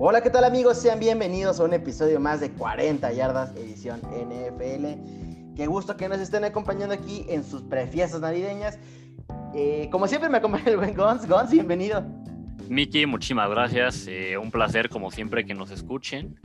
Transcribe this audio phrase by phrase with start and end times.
[0.00, 0.78] Hola, ¿qué tal amigos?
[0.78, 5.56] Sean bienvenidos a un episodio más de 40 yardas edición NFL.
[5.56, 8.78] Qué gusto que nos estén acompañando aquí en sus prefiestas navideñas.
[9.56, 11.26] Eh, como siempre me acompaña el buen Gons.
[11.26, 12.04] Gons, bienvenido.
[12.68, 14.06] Miki, muchísimas gracias.
[14.06, 16.38] Eh, un placer como siempre que nos escuchen.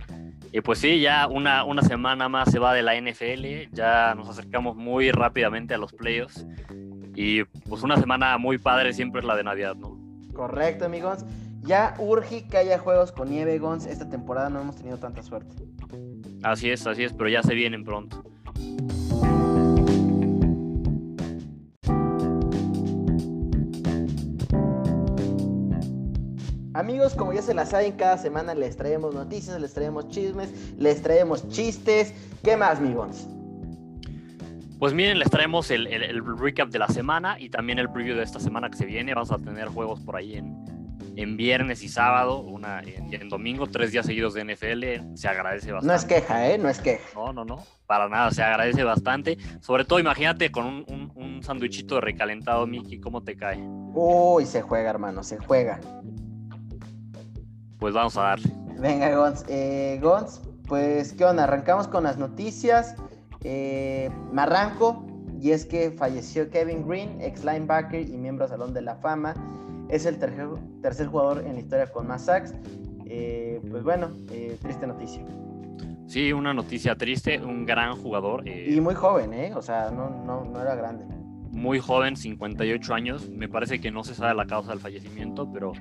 [0.51, 4.29] Y pues sí, ya una, una semana más se va de la NFL, ya nos
[4.29, 6.47] acercamos muy rápidamente a los playoffs
[7.15, 9.95] y pues una semana muy padre siempre es la de Navidad, ¿no?
[10.33, 11.23] Correcto, amigos.
[11.63, 13.85] Ya urge que haya juegos con nieve, Gons.
[13.85, 15.55] Esta temporada no hemos tenido tanta suerte.
[16.43, 18.21] Así es, así es, pero ya se vienen pronto.
[26.73, 31.01] Amigos, como ya se la saben, cada semana les traemos noticias, les traemos chismes, les
[31.01, 32.13] traemos chistes.
[32.43, 33.27] ¿Qué más, mi Gons?
[34.79, 35.87] Pues miren, les traemos el,
[36.37, 39.13] recap de la semana y también el preview de esta semana que se viene.
[39.13, 40.57] Vamos a tener juegos por ahí en,
[41.15, 45.15] en viernes y sábado, una en, domingo, tres días seguidos de NFL.
[45.15, 45.87] Se agradece bastante.
[45.87, 46.57] No es queja, ¿eh?
[46.57, 47.03] No es queja.
[47.15, 47.63] No, no, no.
[47.85, 49.37] Para nada, se agradece bastante.
[49.61, 53.59] Sobre todo, imagínate con un, un, un sandwichito recalentado, Mickey, ¿cómo te cae?
[53.93, 55.79] Uy, se juega, hermano, se juega.
[57.79, 58.51] Pues vamos a darle.
[58.79, 59.45] Venga, Gons.
[59.49, 61.43] Eh, Gons, pues, ¿qué onda?
[61.43, 62.95] Arrancamos con las noticias.
[63.43, 65.05] Eh, me arranco,
[65.39, 69.33] y es que falleció Kevin Green, ex linebacker y miembro del Salón de la Fama.
[69.89, 70.47] Es el tercer,
[70.81, 72.53] tercer jugador en la historia con más sacks.
[73.05, 75.23] Eh, pues bueno, eh, triste noticia.
[76.07, 78.47] Sí, una noticia triste, un gran jugador.
[78.47, 79.53] y muy joven, ¿eh?
[79.55, 81.05] O sea, no, no, no era grande.
[81.51, 83.29] Muy joven, 58 años.
[83.29, 85.73] Me parece que no se sabe la causa del fallecimiento, pero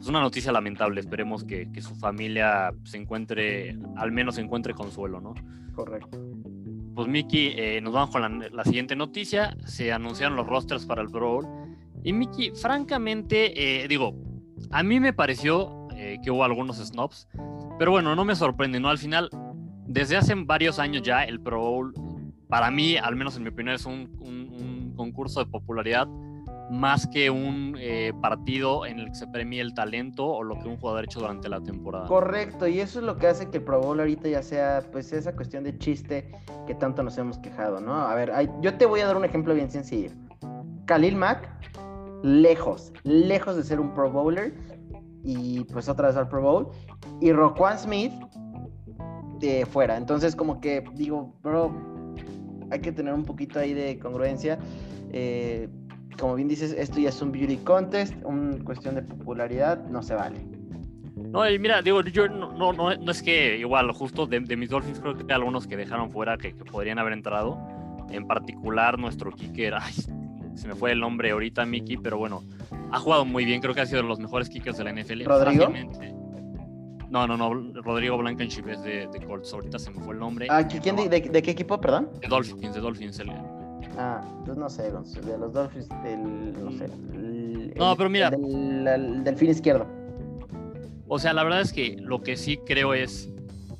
[0.00, 1.00] es una noticia lamentable.
[1.00, 5.34] Esperemos que, que, su familia se encuentre, al menos se encuentre consuelo, ¿no?
[5.74, 6.18] Correcto.
[6.94, 9.56] Pues Miki, eh, nos vamos con la, la, siguiente noticia.
[9.64, 11.61] Se anunciaron los rosters para el Pro Bowl.
[12.02, 14.14] Y Miki, francamente, eh, digo,
[14.70, 17.28] a mí me pareció eh, que hubo algunos snobs.
[17.78, 18.88] Pero bueno, no me sorprende, ¿no?
[18.88, 19.30] Al final,
[19.86, 21.94] desde hace varios años ya, el Pro Bowl,
[22.48, 26.06] para mí, al menos en mi opinión, es un, un, un concurso de popularidad
[26.70, 30.68] más que un eh, partido en el que se premie el talento o lo que
[30.68, 32.06] un jugador ha hecho durante la temporada.
[32.06, 35.12] Correcto, y eso es lo que hace que el Pro Bowl ahorita ya sea pues
[35.12, 36.30] esa cuestión de chiste
[36.66, 37.94] que tanto nos hemos quejado, ¿no?
[37.94, 40.10] A ver, hay, yo te voy a dar un ejemplo bien sencillo.
[40.86, 41.48] Khalil Mack,
[42.22, 44.54] lejos, lejos de ser un Pro Bowler
[45.24, 46.68] y pues otra vez al Pro Bowl.
[47.20, 48.12] Y Roquan Smith,
[49.38, 49.96] de fuera.
[49.96, 51.72] Entonces como que digo, bro,
[52.70, 54.58] hay que tener un poquito ahí de congruencia.
[55.12, 55.68] Eh,
[56.18, 60.14] como bien dices, esto ya es un beauty contest, una cuestión de popularidad, no se
[60.14, 60.40] vale.
[61.16, 65.00] No, y mira, digo, yo no, no, no, es que igual, justo de, mis Dolphins
[65.00, 67.58] creo que hay algunos que dejaron fuera que, podrían haber entrado.
[68.10, 69.74] En particular, nuestro kicker,
[70.54, 72.42] se me fue el nombre ahorita, Mickey, pero bueno,
[72.90, 75.24] ha jugado muy bien, creo que ha sido de los mejores kickers de la NFL.
[75.24, 75.72] ¿Rodrigo?
[77.10, 77.52] No, no, no,
[77.82, 80.46] Rodrigo Blankenship es de, de Colts, ahorita se me fue el nombre.
[80.48, 82.08] Ah, ¿quién, de, de, de, qué equipo, perdón?
[82.20, 83.30] De Dolphins, de Dolphins, el,
[83.98, 86.86] Ah, pues no sé, de los Dolphins, del, no sé.
[86.86, 88.30] El, no, pero mira.
[88.30, 89.86] Del, el, del fin izquierdo.
[91.08, 93.30] O sea, la verdad es que lo que sí creo es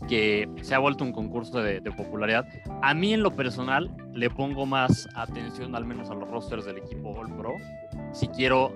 [0.09, 2.47] que se ha vuelto un concurso de, popularidad.
[2.83, 6.79] A mí en lo personal le pongo más atención al menos a los rosters del
[6.79, 7.55] equipo All Pro
[8.13, 8.73] si quiero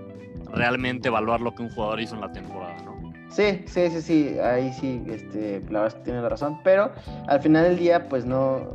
[0.52, 2.96] realmente evaluar lo que un jugador hizo en la temporada, ¿no?
[3.30, 6.92] Sí, sí, sí, sí, ahí sí, este, la verdad es que tiene la razón, pero
[7.26, 8.70] al final del día pues no,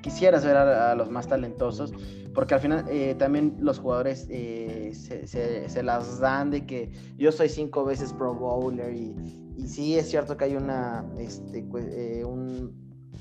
[0.00, 1.92] quisieras ver a, los más talentosos,
[2.34, 5.26] porque al final eh, también los jugadores eh, se,
[5.68, 9.14] se, las dan de que yo soy cinco veces Pro Bowler y,
[9.62, 12.72] y sí es cierto que hay una, este, eh, un,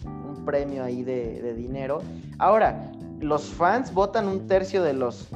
[0.05, 2.01] un, premio ahí de, de, dinero.
[2.37, 5.27] Ahora, los fans votan un tercio de los,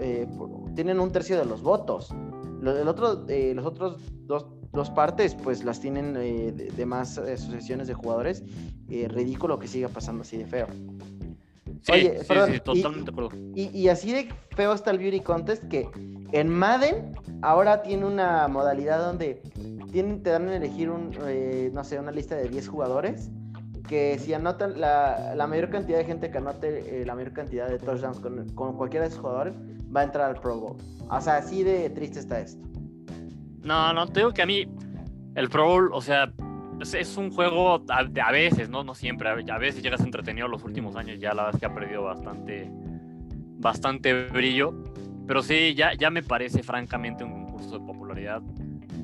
[0.00, 0.26] eh,
[0.74, 2.14] tienen un tercio de los votos.
[2.62, 8.42] El otro, los otros dos dos partes pues las tienen eh, de, asociaciones de jugadores.
[8.90, 10.66] Eh, ridículo que siga pasando así de feo.
[11.82, 13.30] Sí, Oye, sí, perdón, sí, totalmente y, de acuerdo.
[13.54, 15.88] Y, y, así de feo está el Beauty Contest que
[16.32, 19.42] en Madden ahora tiene una modalidad donde
[20.02, 23.30] te dan a elegir un, eh, no sé, una lista de 10 jugadores
[23.88, 27.68] que si anotan la, la, mayor cantidad de gente que anote eh, la mayor cantidad
[27.68, 29.54] de touchdowns con, con, cualquiera de esos jugadores
[29.94, 30.76] va a entrar al Pro Bowl.
[31.08, 32.66] O sea, así de triste está esto.
[33.62, 34.66] No, no, te digo que a mí
[35.34, 36.32] el Pro Bowl, o sea,
[36.80, 38.84] es, es un juego a, a, veces, ¿no?
[38.84, 41.74] No siempre, a, veces llegas entretenido los últimos años, ya la verdad es que ha
[41.74, 42.70] perdido bastante,
[43.58, 44.74] bastante brillo,
[45.26, 48.42] pero sí, ya, ya me parece francamente un concurso de popularidad.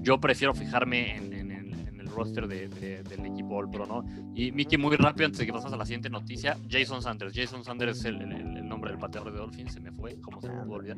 [0.01, 3.87] Yo prefiero fijarme en, en, en, en el roster de, de, del equipo All Pro,
[3.87, 4.05] ¿no?
[4.35, 7.33] Y Mickey, muy rápido, antes de que pasas a la siguiente noticia, Jason Sanders.
[7.35, 10.41] Jason Sanders es el, el, el nombre del pateador de Dolphins, se me fue, ¿cómo
[10.41, 10.97] se me pudo olvidar?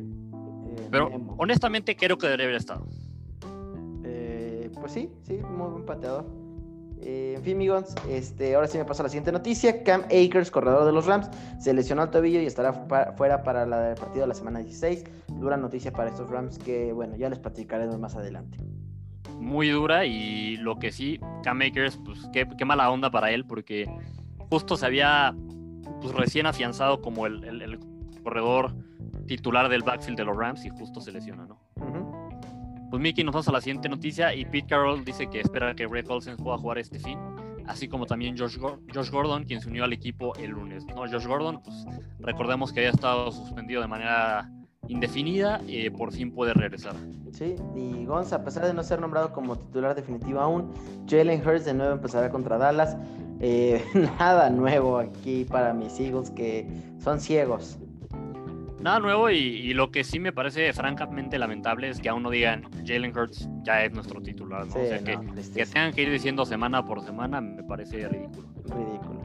[0.91, 1.09] Pero
[1.39, 2.87] honestamente creo que debería haber estado
[4.83, 6.27] pues sí, sí, muy buen pateador.
[7.01, 9.83] Eh, en fin, amigos, este, ahora sí me paso a la siguiente noticia.
[9.85, 11.29] Cam Akers, corredor de los Rams,
[11.61, 12.73] se lesionó el tobillo y estará
[13.17, 15.05] fuera para la, el partido de la semana 16.
[15.39, 18.59] Dura noticia para estos Rams que, bueno, ya les platicaremos más adelante.
[19.43, 23.45] Muy dura y lo que sí, Cam Akers, pues qué, qué mala onda para él
[23.45, 23.91] porque
[24.49, 25.35] justo se había
[26.01, 27.79] pues, recién afianzado como el, el,
[28.23, 28.73] corredor
[29.27, 31.59] titular del backfield de los Rams y justo se lesiona, ¿no?
[32.89, 35.89] Pues Mickey, nos vamos a la siguiente noticia y Pete Carroll dice que espera que
[35.89, 37.19] Ray Olsen pueda jugar este fin,
[37.67, 38.59] así como también Josh,
[38.95, 40.87] Josh, Gordon, quien se unió al equipo el lunes.
[40.87, 40.99] ¿no?
[40.99, 41.85] Josh Gordon, pues
[42.21, 44.49] recordemos que había estado suspendido de manera
[44.89, 46.95] indefinida, y por fin puede regresar.
[47.33, 50.71] Sí, y Gonza, a pesar de no ser nombrado como titular definitivo aún,
[51.09, 52.97] Jalen Hurts de nuevo empezará contra Dallas.
[53.41, 53.83] Eh,
[54.19, 56.67] nada nuevo aquí para mis Eagles que
[57.03, 57.79] son ciegos.
[58.81, 62.65] Nada nuevo y, lo que sí me parece francamente lamentable es que aún no digan
[62.85, 64.63] Jalen Hurts ya es nuestro titular.
[64.63, 65.19] o sea, que,
[65.55, 68.49] que, tengan que ir diciendo semana por semana me parece ridículo.
[68.65, 69.22] Ridículo.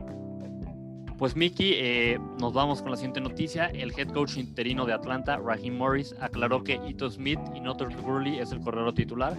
[1.17, 3.65] Pues Mickey, eh, nos vamos con la siguiente noticia.
[3.67, 8.37] El head coach interino de Atlanta, Raheem Morris, aclaró que Ito Smith y no Gurley
[8.37, 9.33] es el corredor titular.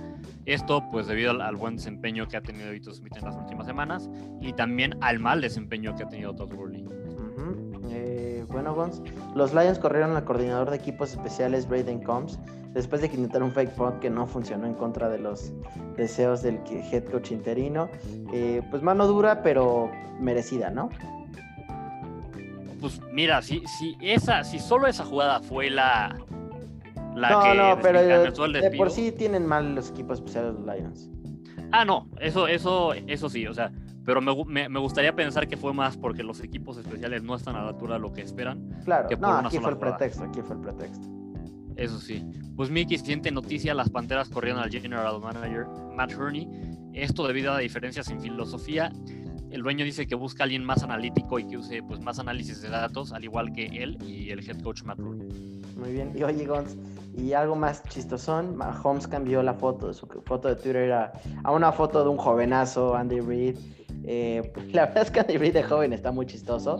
[0.45, 4.11] Esto pues debido al, buen desempeño que ha tenido Ito Smith en las últimas semanas
[4.41, 6.85] y también al mal desempeño que ha tenido Todd Gurley.
[7.91, 9.01] Eh, bueno, Gons,
[9.37, 12.41] los Lions corrieron al coordinador de equipos especiales Braden Combs
[12.75, 15.53] después de que intentaron un fake punt que no funcionó en contra de los
[15.97, 16.59] deseos del
[16.93, 17.89] head coach interino.
[18.33, 20.91] Eh, pues mano dura, pero merecida, ¿no?
[22.81, 26.17] Pues mira, si, si esa, si solo esa jugada fue la,
[27.15, 30.77] la no, que no, pero de por sí tienen mal los equipos especiales de los
[30.77, 31.11] Lions.
[31.73, 33.73] Ah, no, eso, eso, eso sí, o sea,
[34.05, 37.63] pero me, me, gustaría pensar que fue más porque los equipos especiales no están a
[37.63, 38.75] la altura de lo que esperan.
[38.85, 41.09] Claro, no, aquí fue el pretexto, aquí fue el pretexto.
[41.77, 42.25] Eso sí.
[42.57, 46.49] Pues Mickey, siguiente noticia, las Panteras corrieron al General Manager Matt Hurney.
[46.95, 48.91] Esto debido a diferencias en filosofía
[49.50, 52.61] el dueño dice que busca a alguien más analítico y que use pues, más análisis
[52.61, 55.25] de datos, al igual que él y el head coach Matt Rule.
[55.77, 56.12] Muy bien.
[56.15, 56.77] Y oye, Gons,
[57.17, 61.12] y algo más chistosón, Holmes cambió la foto, su foto de Twitter a,
[61.50, 63.59] una foto de un jovenazo, Andy Reid.
[64.05, 66.79] Eh, la verdad es que Andy Reid de joven está muy chistoso.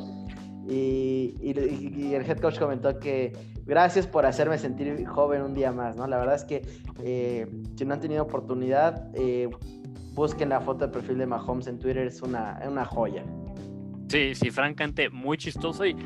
[0.71, 3.33] Y, el head coach comentó que
[3.65, 6.07] gracias por hacerme sentir joven un día más, ¿no?
[6.07, 6.63] La verdad es que
[7.03, 9.49] eh, si no han tenido oportunidad, eh,
[10.15, 13.25] busquen la foto de perfil de Mahomes en Twitter, es una, una joya.
[14.09, 15.97] Sí, sí, francamente, muy chistoso y,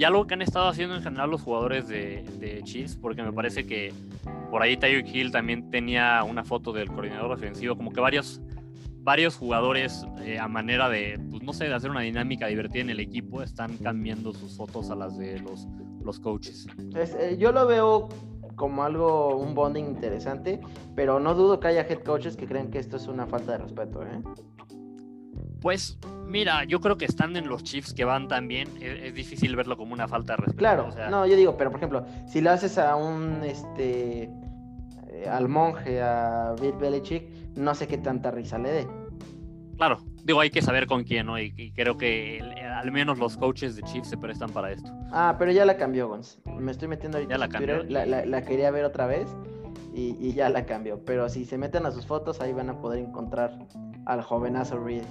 [0.00, 3.34] ya algo que han estado haciendo en general los jugadores de, de Chiefs, porque me
[3.34, 3.92] parece que
[4.50, 8.40] por ahí Tyreek Hill también tenía una foto del coordinador ofensivo, como que varios,
[9.02, 12.88] varios jugadores eh, a manera de, pues no sé, de hacer una dinámica divertida en
[12.88, 15.68] el equipo, están cambiando sus fotos a las de los,
[16.02, 16.66] los coaches.
[16.94, 18.08] Eh, yo lo veo
[18.60, 20.60] como algo, un bonding interesante,
[20.94, 23.58] pero no dudo que haya head coaches que creen que esto es una falta de
[23.58, 24.20] respeto, ¿eh?
[25.62, 29.56] Pues mira, yo creo que estando en los Chiefs que van tan bien, es, difícil
[29.56, 30.58] verlo como una falta de respeto.
[30.58, 34.24] Claro, no, yo digo, pero por ejemplo, si lo haces a un, este,
[35.08, 38.88] eh, al monje, a Bill Belichick, no sé qué tanta risa le dé.
[39.78, 41.38] Claro, digo, hay que saber con quién, ¿no?
[41.38, 42.40] Y, creo que
[42.74, 44.90] al menos los coaches de Chiefs se prestan para esto.
[45.12, 46.38] Ah, pero ya la cambió, Gonz.
[46.58, 47.34] Me estoy metiendo ahorita.
[47.34, 47.82] Ya la cambió.
[47.84, 49.28] La, quería ver otra vez
[49.94, 51.04] y, ya la cambió.
[51.04, 53.58] Pero si se meten a sus fotos, ahí van a poder encontrar
[54.06, 55.04] al jovenazo Reed.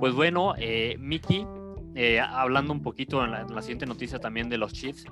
[0.00, 1.46] Pues bueno, eh, Mickey,
[1.94, 5.04] eh, hablando un poquito en la, siguiente noticia también de los Chiefs.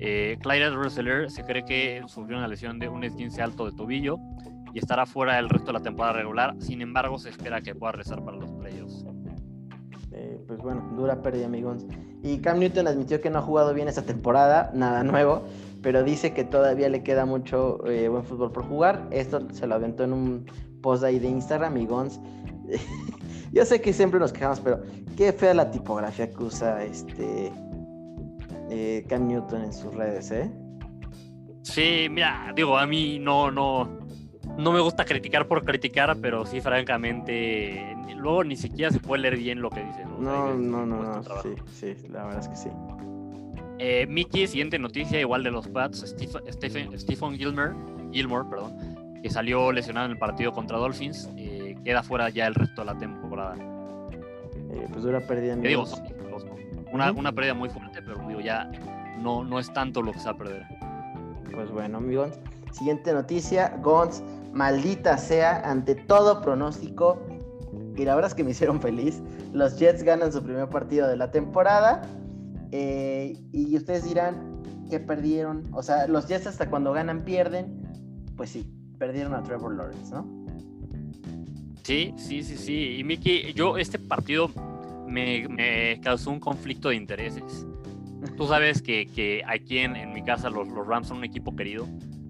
[0.00, 4.18] Eh, Clyde Russeller se cree que sufrió una lesión de un esguince alto de tobillo
[4.74, 6.54] y estará fuera el resto de la temporada regular.
[6.58, 9.04] Sin embargo, se espera que pueda rezar para los playoffs.
[10.12, 11.84] Eh, pues bueno, dura pérdida, amigos.
[12.22, 15.42] Y Cam Newton admitió que no ha jugado bien esta temporada, nada nuevo,
[15.82, 19.06] pero dice que todavía le queda mucho eh, buen fútbol por jugar.
[19.10, 20.46] Esto se lo aventó en un
[20.82, 22.20] post ahí de Instagram, amigos.
[23.52, 24.82] Yo sé que siempre nos quejamos, pero
[25.16, 27.52] qué fea la tipografía que usa este
[28.70, 30.50] eh, Cam Newton en sus redes, ¿eh?
[31.62, 33.97] Sí, mira, digo, a mí no, no,
[34.58, 39.36] no me gusta criticar por criticar, pero sí, francamente, luego ni siquiera se puede leer
[39.36, 40.04] bien lo que dice.
[40.18, 42.68] No, no, no, no, sí, sí, la verdad es que sí.
[43.78, 46.04] Eh, Mickey, siguiente noticia, igual de los Pats,
[46.48, 47.72] Stephen, Stephen Gilmer,
[48.10, 52.56] Gilmore, perdón, que salió lesionado en el partido contra Dolphins, eh, queda fuera ya el
[52.56, 53.54] resto de la temporada.
[53.54, 55.54] Eh, pues dura pérdida.
[55.54, 55.84] Digo,
[56.92, 58.68] una, una pérdida muy fuerte, pero digo, ya
[59.18, 60.66] no, no es tanto lo que se va a perder.
[61.52, 62.40] Pues bueno, amigos.
[62.72, 67.20] Siguiente noticia, Gons maldita sea, ante todo pronóstico,
[67.96, 71.16] y la verdad es que me hicieron feliz, los Jets ganan su primer partido de
[71.16, 72.02] la temporada,
[72.70, 77.82] eh, y ustedes dirán que perdieron, o sea, los Jets hasta cuando ganan pierden,
[78.36, 80.38] pues sí, perdieron a Trevor Lawrence, ¿no?
[81.82, 82.96] Sí, sí, sí, sí.
[82.98, 84.50] Y Miki, yo este partido
[85.06, 87.66] me, causó un conflicto de intereses.
[88.36, 91.86] Tú sabes que, que aquí en, mi casa los Rams son un equipo querido.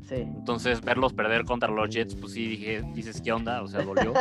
[0.09, 0.15] Sí.
[0.15, 3.63] Entonces verlos perder contra los Jets, pues sí, dije, dices, ¿qué onda?
[3.63, 4.15] O sea, dolió.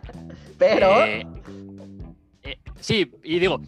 [0.58, 1.04] Pero...
[1.04, 1.26] Eh,
[2.42, 3.60] eh, sí, y digo,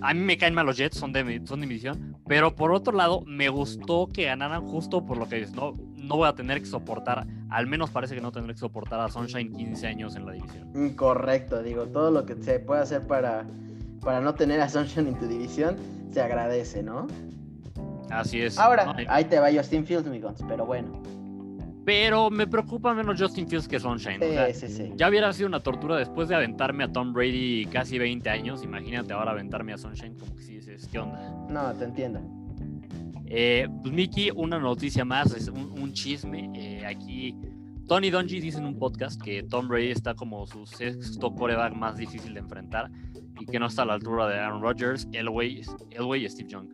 [0.00, 2.54] a mí me caen mal los Jets, son de, mi, son de mi división, pero
[2.54, 6.28] por otro lado, me gustó que ganaran justo por lo que dices, no, no voy
[6.28, 9.86] a tener que soportar, al menos parece que no tendré que soportar a Sunshine 15
[9.86, 10.94] años en la división.
[10.94, 13.46] Correcto, digo, todo lo que se puede hacer para,
[14.00, 15.76] para no tener a Sunshine en tu división,
[16.10, 17.06] se agradece, ¿no?
[18.10, 18.58] Así es.
[18.58, 18.94] Ahora, ¿no?
[19.08, 21.19] ahí te va Justin Fields, amigos, pero bueno.
[21.84, 24.20] Pero me preocupa menos Justin Fields que Sunshine.
[24.20, 24.92] Sí, o sea, sí, sí.
[24.96, 28.62] ya hubiera sido una tortura después de aventarme a Tom Brady casi 20 años.
[28.62, 31.18] Imagínate ahora aventarme a Sunshine, como que sí dices, ¿qué onda?
[31.48, 32.20] No, te entiendo.
[33.26, 36.50] Eh, pues Mickey, una noticia más, es un, un chisme.
[36.54, 37.34] Eh, aquí
[37.90, 41.96] Tony Dungy dice en un podcast que Tom Brady está como su sexto coreback más
[41.96, 42.88] difícil de enfrentar
[43.40, 46.68] y que no está a la altura de Aaron Rodgers, Elway, Elway y Steve Young.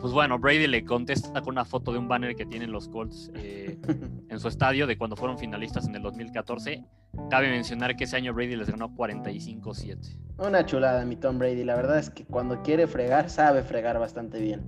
[0.00, 3.30] Pues bueno, Brady le contesta con una foto de un banner que tienen los Colts
[3.34, 3.78] eh,
[4.28, 6.84] en su estadio de cuando fueron finalistas en el 2014.
[7.30, 10.16] Cabe mencionar que ese año Brady les ganó 45-7.
[10.38, 11.64] Una chulada, mi Tom Brady.
[11.64, 14.62] La verdad es que cuando quiere fregar, sabe fregar bastante bien.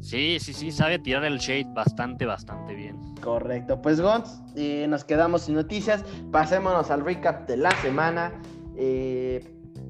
[0.00, 2.96] Sí, sí, sí, sabe tirar el shade bastante, bastante bien.
[3.22, 3.80] Correcto.
[3.80, 6.04] Pues Gons, eh, nos quedamos sin noticias.
[6.30, 8.32] Pasémonos al recap de la semana.
[8.76, 9.42] Eh,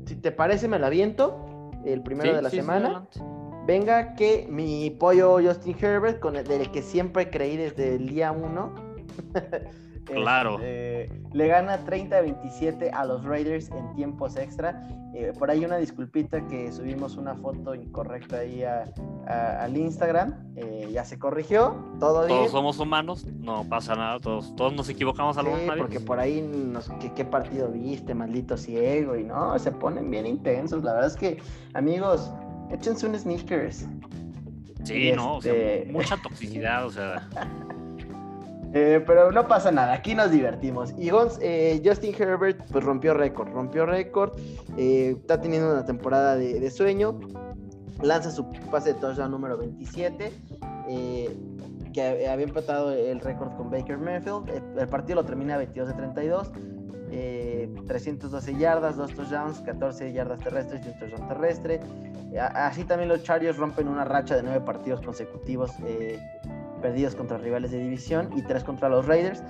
[0.07, 1.71] si te parece, me lo aviento.
[1.85, 2.87] El primero Sí, de la sí, sí, semana.
[2.87, 3.21] adelante.
[3.67, 8.33] Venga, que mi pollo Justin Herbert, con el, del que siempre creí desde el día
[8.33, 8.73] 1.
[10.07, 10.57] Claro.
[10.61, 14.89] le gana 30-27 a los Raiders en tiempos extra.
[15.13, 18.85] Eh, por ahí una disculpita que subimos una foto incorrecta ahí a-
[19.27, 20.53] a- al Instagram.
[20.55, 22.39] Eh, ya se corrigió, todo bien.
[22.39, 25.83] Todos somos humanos, no pasa nada, todos, todos nos equivocamos Sí, alguna vez.
[25.83, 30.25] porque por ahí nos, ¿qué, qué partido viste, maldito ciego, y no, se ponen bien
[30.25, 30.85] intensos.
[30.85, 31.39] La verdad es que,
[31.75, 32.33] amigos,
[32.71, 33.87] échense un sneakers.
[34.85, 37.29] Sí, no, o sea, Este- mucha toxicidad, o sea,
[38.75, 40.93] Eh, pero no pasa nada, aquí nos divertimos.
[40.99, 44.33] Y Gons, eh, Justin Herbert pues rompió récord, rompió récord,
[44.77, 47.19] eh, está teniendo una temporada de, de sueño,
[48.03, 50.31] lanza su pase de touchdown número 27,
[50.91, 51.37] eh,
[51.95, 55.95] que había empatado el récord con Baker Mayfield, el, el partido lo termina 22 de
[55.95, 56.51] 32,
[57.11, 61.81] eh, 312 yardas, 2 touchdowns, 14 yardas terrestres y un touchdown terrestre.
[62.41, 66.19] A- Así también los Chargers rompen una racha de 9 partidos consecutivos eh,
[66.83, 69.43] perdidos contra rivales de división y 3 contra los Raiders.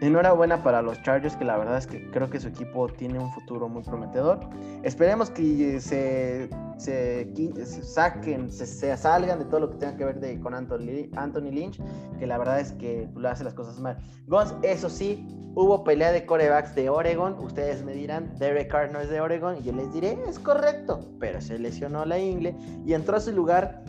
[0.00, 3.18] Eh, enhorabuena para los Chargers, que la verdad es que creo que su equipo tiene
[3.18, 4.40] un futuro muy prometedor.
[4.82, 9.96] Esperemos que se, se, qui- se saquen, se, se salgan de todo lo que tenga
[9.96, 11.80] que ver de, con Anthony, Lynch,
[12.18, 13.98] que la verdad es que le hace las cosas mal.
[14.26, 17.34] Gons, eso sí, hubo pelea de corebacks de Oregon.
[17.40, 19.56] Ustedes me dirán, Derek Carr no es de Oregon.
[19.56, 21.00] Y yo les diré, es correcto.
[21.18, 22.54] Pero se lesionó la ingle
[22.86, 23.82] y entró a su lugar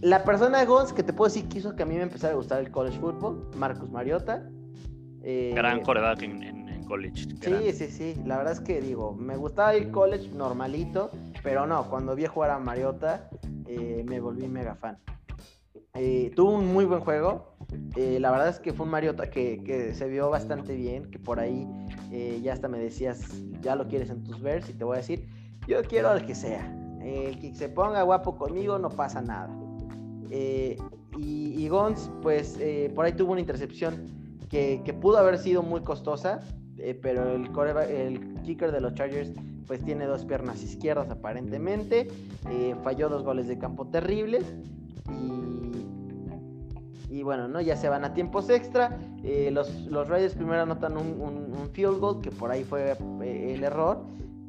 [0.00, 2.36] la persona Gons que te puedo decir que hizo que a mí me empezara a
[2.36, 4.50] gustar el college football, Marcus Mariota.
[5.26, 7.26] Eh, gran coreback en, en- en college.
[7.40, 7.62] gran.
[7.62, 8.20] Sí, sí, sí.
[8.26, 11.10] La verdad es que digo, me gustaba el college normalito,
[11.42, 13.30] pero no, cuando vi a jugar a Mariota,
[13.66, 14.98] eh, me volví mega fan.
[15.94, 17.56] Eh, tuvo un muy buen juego.
[17.96, 21.18] eh, la verdad es que fue un Mariota que, que se vio bastante bien, que
[21.18, 21.66] por ahí
[22.42, 25.26] ya hasta me decías, ya lo quieres en tus vers, y te voy a decir,
[25.66, 26.70] yo quiero al que sea.
[27.02, 29.48] El que se ponga guapo conmigo no pasa nada.
[30.30, 30.76] Y,
[31.18, 32.58] y Gons, pues
[32.94, 34.23] por ahí tuvo una intercepción
[34.54, 36.42] que, pudo haber sido muy costosa,
[36.78, 37.50] eh, pero el,
[38.42, 39.32] kicker de los Chargers
[39.66, 42.06] pues tiene dos piernas izquierdas aparentemente,
[42.50, 44.44] eh, falló dos goles de campo terribles
[45.10, 45.72] y,
[47.16, 47.60] y bueno, ¿no?
[47.60, 51.34] ya se van a tiempos extra, eh, los, los Raiders primero anotan un,
[51.72, 54.04] field goal que por ahí fue el error,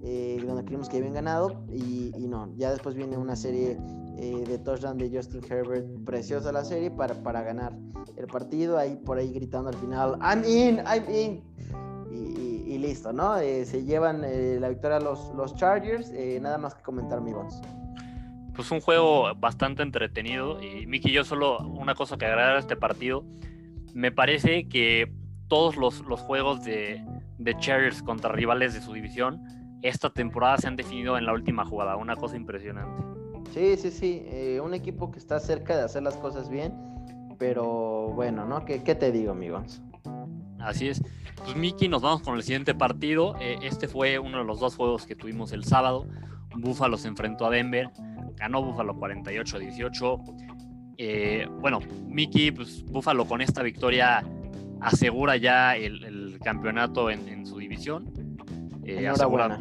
[0.07, 3.75] eh, donde creímos que habían ganado y, no, ya después viene una serie
[4.19, 7.73] eh, de touchdown de Justin Herbert, preciosa la serie para, para ganar
[8.15, 11.43] el partido, ahí por ahí gritando al final, I'm in, I'm in.
[12.67, 13.37] Y, listo, ¿no?
[13.37, 17.61] Eh, se llevan la victoria los, los Chargers, nada más que comentar mi voz.
[18.53, 20.61] Pues un juego bastante entretenido.
[20.61, 23.23] Y Miki, yo solo una cosa que agregar a este partido.
[23.93, 25.11] Me parece que
[25.47, 27.01] todos los, los juegos de
[27.59, 29.41] Chargers contra rivales de su división
[29.81, 31.95] esta temporada se han definido en la última jugada.
[31.95, 33.03] Una cosa impresionante.
[33.53, 36.73] Sí, sí, sí, eh, un equipo que está cerca de hacer las cosas bien,
[37.37, 38.65] pero bueno, ¿no?
[38.65, 39.81] ¿Qué, qué te digo, amigos?
[40.59, 41.01] Así es.
[41.37, 43.35] Pues Miki, nos vamos con el siguiente partido.
[43.39, 46.07] Eh, este fue uno de los dos juegos que tuvimos el sábado.
[46.55, 47.89] Buffalo se enfrentó a Denver.
[48.35, 50.55] Ganó Buffalo 48-18.
[50.97, 54.23] Eh, bueno, Miki, pues Buffalo con esta victoria
[54.81, 58.11] asegura ya el, el campeonato en, en su división.
[58.85, 59.59] Eh, asegurar,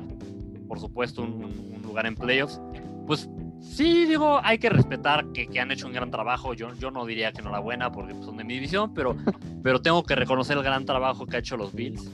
[0.69, 2.61] por supuesto, un, lugar en playoffs.
[3.07, 3.29] Pues
[3.61, 6.55] sí, digo, hay que respetar que, que, han hecho un gran trabajo.
[6.55, 9.17] Yo, yo no diría que enhorabuena porque son de mi división, pero,
[9.63, 12.11] pero tengo que reconocer el gran trabajo que ha hecho los Bills.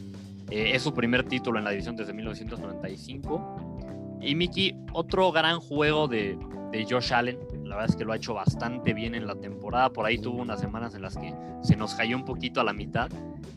[0.51, 4.19] Eh, es su primer título en la división desde 1995.
[4.21, 6.39] Y Mickey, otro gran juego de,
[6.73, 7.39] de Josh Allen.
[7.71, 9.91] La verdad es que lo ha hecho bastante bien en la temporada.
[9.91, 12.73] Por ahí tuvo unas semanas en las que se nos cayó un poquito a la
[12.73, 13.09] mitad.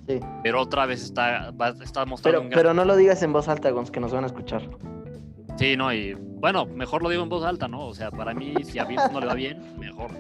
[0.07, 0.19] Sí.
[0.43, 1.51] Pero otra vez está,
[1.81, 4.23] está mostrando pero, un Pero no lo digas en voz alta, Gons, que nos van
[4.23, 4.69] a escuchar.
[5.57, 7.87] Sí, no, y bueno, mejor lo digo en voz alta, ¿no?
[7.87, 10.11] O sea, para mí, si a Bills no le va bien, mejor.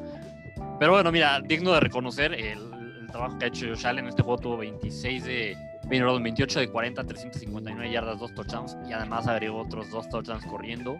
[0.79, 2.57] Pero bueno, mira, digno de reconocer el,
[2.99, 4.07] el trabajo que ha hecho Josh Allen.
[4.07, 5.55] Este juego tuvo 26 de,
[5.87, 10.97] 28 de 40, 359 yardas, dos touchdowns y además agregó otros dos touchdowns corriendo.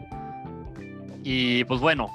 [1.23, 2.11] Y pues bueno,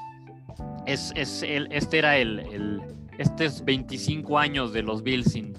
[0.88, 2.80] es, es este era el, el,
[3.18, 5.54] estos 25 años de los Bills sin,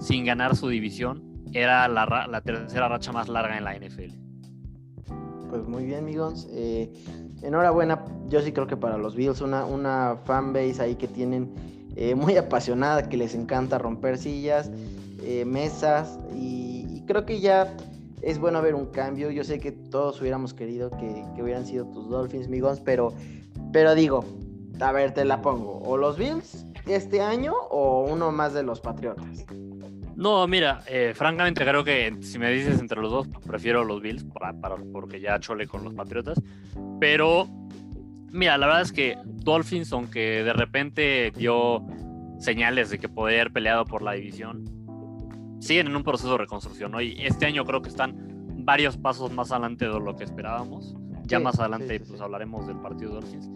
[0.00, 1.22] sin ganar su división.
[1.52, 4.14] Era la, la tercera racha más larga en la NFL.
[5.50, 6.48] Pues muy bien, amigos.
[6.50, 6.90] Eh,
[7.42, 11.54] enhorabuena, yo sí creo que para los Bills, una, una fanbase ahí que tienen
[11.94, 14.70] eh, muy apasionada, que les encanta romper sillas,
[15.22, 17.76] eh, mesas, y, creo que ya
[18.22, 19.30] es bueno ver un cambio.
[19.30, 23.12] Yo sé que todos hubiéramos querido que, hubieran sido tus Dolphins, Migons, pero,
[23.72, 24.24] pero digo,
[24.80, 25.78] a ver, te la pongo.
[25.84, 29.46] O los Bills este año o uno más de los Patriotas.
[30.16, 34.24] No, mira, eh, francamente creo que si me dices entre los dos, prefiero los Bills
[34.24, 36.40] para, porque ya chole con los Patriotas.
[37.00, 37.48] Pero,
[38.30, 41.84] mira, la verdad es que Dolphins, aunque de repente dio
[42.38, 44.64] señales de que podía haber peleado por la división,
[45.60, 47.00] siguen en un proceso de reconstrucción, ¿no?
[47.00, 48.14] Y este año creo que están
[48.64, 50.94] varios pasos más adelante de lo que esperábamos.
[51.24, 53.50] Ya más adelante pues hablaremos del partido de Dolphins.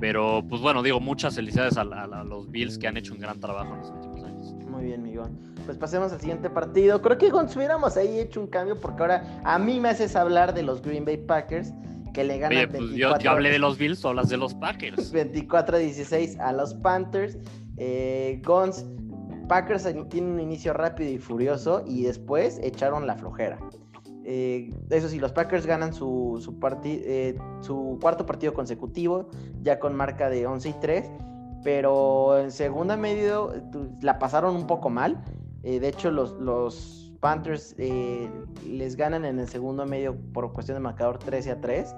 [0.00, 3.74] Pero pues bueno, digo, muchas felicidades a, los Bills que han hecho un gran trabajo
[3.74, 4.54] en los últimos años.
[4.68, 5.30] Muy bien, Miguel.
[5.64, 7.02] Pues pasemos al siguiente partido.
[7.02, 10.54] Creo que si hubiéramos ahí hecho un cambio, porque ahora a mí me haces hablar
[10.54, 11.72] de los Green Bay Packers,
[12.14, 15.10] que le ganan Oye, pues yo, hablé de los Bills, o las de los Packers.
[15.12, 17.36] 24 a 16 a los Panthers.
[17.76, 18.86] Eh, Gons,
[19.48, 23.58] Packers tienen un inicio rápido y furioso y después echaron la flojera.
[24.30, 29.30] Eh, eso sí, los Packers ganan eh, su, cuarto partido consecutivo,
[29.62, 31.10] ya con marca de 11 y 3,
[31.64, 33.54] pero en segunda medio
[34.02, 35.24] la pasaron un poco mal.
[35.62, 41.18] Eh, de hecho, los, Panthers les ganan en el segundo medio por cuestión de marcador
[41.18, 41.96] 13 a 3.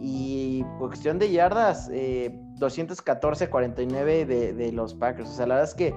[0.00, 5.30] Y cuestión de yardas, 214-49 de, de los Packers.
[5.30, 5.94] O sea, la verdad es que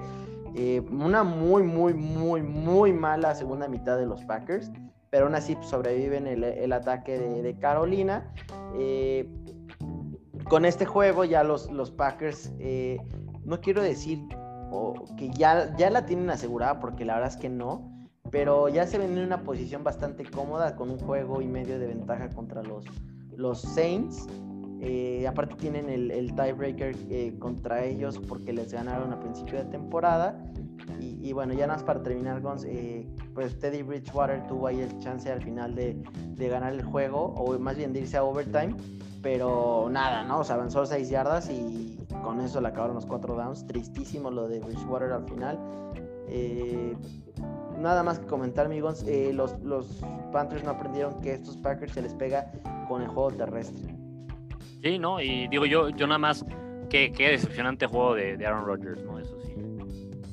[0.90, 4.70] una muy, muy, muy, muy mala segunda mitad de los Packers,
[5.14, 8.32] pero aún así sobreviven el, ataque de, Carolina.
[8.76, 9.28] Eh,
[10.42, 12.98] con este juego ya los, los Packers, eh,
[13.44, 14.18] no quiero decir
[15.16, 18.98] que ya, ya la tienen asegurada, porque la verdad es que no, pero ya se
[18.98, 22.84] ven en una posición bastante cómoda con un juego y medio de ventaja contra los,
[23.36, 24.26] los Saints.
[24.80, 30.44] Eh, aparte tienen el, tiebreaker eh, contra ellos porque les ganaron a principio de temporada.
[31.00, 34.98] Y, bueno, ya nada más para terminar, Gons, eh, pues Teddy Bridgewater tuvo ahí el
[34.98, 35.96] chance al final de,
[36.36, 38.74] ganar el juego, o más bien de irse a overtime,
[39.22, 40.40] pero nada, ¿no?
[40.40, 43.66] O sea, avanzó 6 yardas y con eso le acabaron los 4 downs.
[43.66, 45.58] Tristísimo lo de Bridgewater al final.
[47.78, 52.14] nada más que comentar, amigos, los, los Panthers no aprendieron que estos Packers se les
[52.14, 52.50] pega
[52.88, 53.94] con el juego terrestre.
[54.82, 55.20] Sí, ¿no?
[55.20, 56.44] Y digo yo, yo nada más,
[56.90, 59.18] qué, qué decepcionante juego de, Aaron Rodgers, ¿no?
[59.18, 59.43] Eso sí.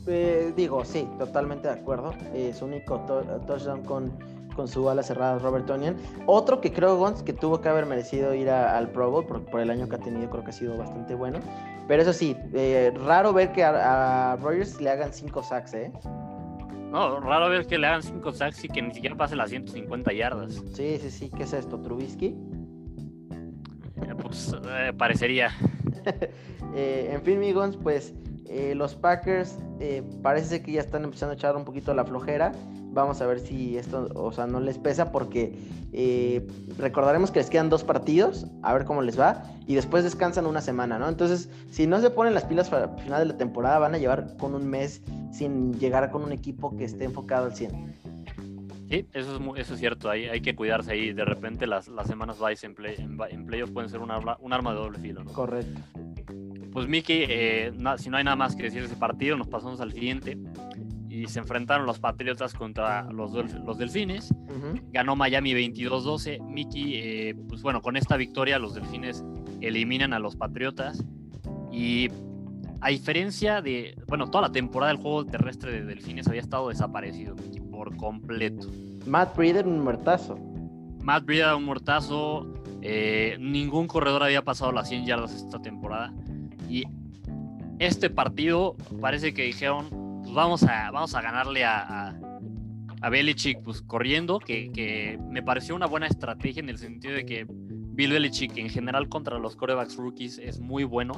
[0.07, 2.13] Eh, digo, sí, totalmente de acuerdo.
[2.33, 2.99] Es su único
[3.47, 4.11] touchdown con,
[4.55, 5.95] con su ala cerrada, Robert Tonian.
[6.25, 9.59] Otro que creo, Gons, que tuvo que haber merecido ir al Pro Bowl por, por,
[9.59, 11.39] el año que ha tenido, creo que ha sido bastante bueno.
[11.87, 15.91] Pero eso sí, eh, raro ver que a, a Rodgers le hagan 5 sacks, ¿eh?
[16.91, 20.11] No, raro ver que le hagan 5 sacks y que ni siquiera pase las 150
[20.11, 20.61] yardas.
[20.73, 21.31] Sí, sí, sí.
[21.35, 21.79] ¿Qué es esto?
[21.79, 22.35] ¿Trubisky?
[24.21, 25.51] Pues eh, parecería.
[26.73, 28.13] Eh, en fin, amigos, pues
[28.51, 29.57] eh, los Packers
[30.21, 32.51] parece que ya están empezando a echar un poquito la flojera.
[32.93, 35.57] Vamos a ver si esto, o sea, no les pesa porque
[36.77, 40.59] recordaremos que les quedan dos partidos, a ver cómo les va, y después descansan una
[40.59, 41.07] semana, ¿no?
[41.07, 43.97] Entonces, si no se ponen las pilas para el final de la temporada, van a
[43.97, 47.95] llevar con un mes sin llegar con un equipo que esté enfocado al 100.
[48.91, 51.13] Sí, eso es, eso es cierto, hay, hay que cuidarse ahí.
[51.13, 54.51] De repente las, las semanas vice en, play, en, playoff pueden ser un arma, un
[54.51, 55.23] arma de doble filo.
[55.23, 55.31] ¿no?
[55.31, 55.79] Correcto.
[56.71, 59.81] Pues Miki, eh, si no hay nada más que decir de ese partido, nos pasamos
[59.81, 60.37] al siguiente.
[61.09, 64.33] Y se enfrentaron los Patriotas contra los, los Delfines.
[64.91, 66.41] Ganó Miami 22-12.
[66.41, 69.23] Miki, eh, pues bueno, con esta victoria los Delfines
[69.59, 71.03] eliminan a los Patriotas.
[71.71, 72.07] Y
[72.79, 77.35] a diferencia de, bueno, toda la temporada del juego terrestre de Delfines había estado desaparecido,
[77.35, 78.69] Miki por completo.
[79.05, 80.37] Matt Breeder, un muertazo.
[81.03, 82.53] Matt Breida un mortazo.
[82.81, 86.13] Eh, ningún corredor había pasado las 100 yardas esta temporada.
[86.71, 86.85] Y
[87.79, 89.87] este partido parece que dijeron,
[90.21, 91.79] pues vamos a, vamos a ganarle a,
[92.09, 92.19] a,
[93.01, 97.25] a Belichick pues, corriendo, que, que, me pareció una buena estrategia en el sentido de
[97.25, 101.13] que Bill Belichick en general contra los corebacks rookies es muy bueno.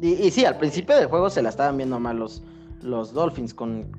[0.00, 2.44] Y, y sí, al principio del juego se la estaban viendo mal los,
[2.82, 3.90] los Dolphins con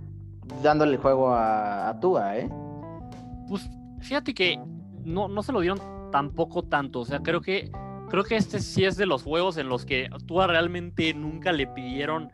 [0.63, 2.49] dándole el juego a, a Tua, ¿eh?
[3.47, 4.57] Pues fíjate que
[5.03, 5.79] no, no se lo dieron
[6.11, 7.01] tampoco tanto.
[7.01, 7.71] O sea, creo que,
[8.09, 11.67] creo que este sí es de los juegos en los que Tua realmente nunca le
[11.67, 12.31] pidieron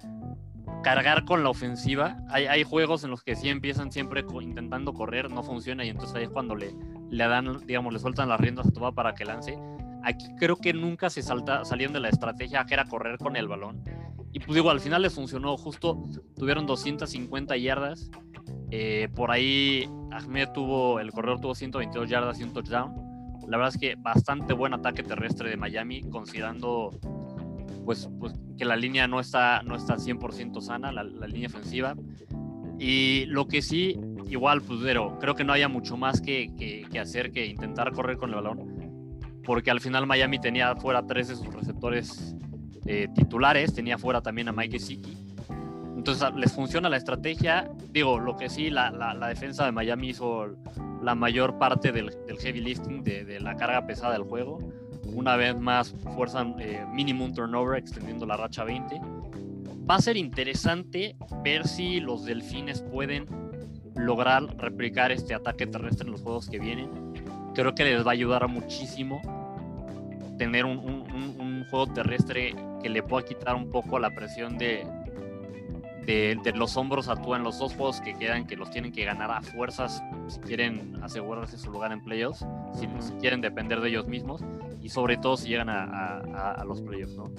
[0.84, 2.18] cargar con la ofensiva.
[2.30, 6.16] Hay, hay juegos en los que sí empiezan siempre intentando correr, no funciona y entonces
[6.16, 6.76] ahí es cuando le,
[7.10, 9.58] le dan, digamos, le sueltan las riendas a Tua para que lance.
[10.04, 13.48] Aquí creo que nunca se salta, salieron de la estrategia que era correr con el
[13.48, 13.84] balón.
[14.32, 16.04] Y pues digo, al final les funcionó, justo
[16.36, 18.12] tuvieron 250 yardas.
[18.70, 23.05] Eh, por ahí Ahmed tuvo, el corredor tuvo 122 yardas y un touchdown.
[23.48, 26.92] La verdad es que bastante buen ataque terrestre de Miami, considerando
[27.86, 31.96] pues, pues que la línea no está, no está 100% sana, la, línea ofensiva.
[32.80, 34.80] Y lo que sí, igual, pues
[35.20, 38.76] creo que no haya mucho más que, que, hacer que intentar correr con el balón
[39.46, 42.36] porque al final Miami tenía fuera tres de sus receptores
[42.86, 45.25] eh, titulares, tenía fuera también a Mike Gesicki.
[46.08, 47.68] Entonces les funciona la estrategia.
[47.90, 50.56] Digo, lo que sí, la, la, la defensa de Miami hizo
[51.02, 54.60] la mayor parte del, del heavy lifting, de, de, la carga pesada del juego.
[55.16, 59.02] Una vez más, fuerzan eh, minimum turnover, extendiendo la racha 20.
[59.90, 63.26] Va a ser interesante ver si los delfines pueden
[63.96, 66.88] lograr replicar este ataque terrestre en los juegos que vienen.
[67.56, 69.24] Creo que les va a ayudar muchísimo
[70.38, 74.86] tener un, un, un, juego terrestre que le pueda quitar un poco la presión de,
[76.06, 78.92] de, de, los hombros a Tua en los dos juegos que quedan, que los tienen
[78.92, 83.82] que ganar a fuerzas si quieren asegurarse su lugar en playoffs, si, si quieren depender
[83.82, 84.42] de ellos mismos
[84.82, 87.32] y sobre todo si llegan a, a, a los playoffs, ¿no?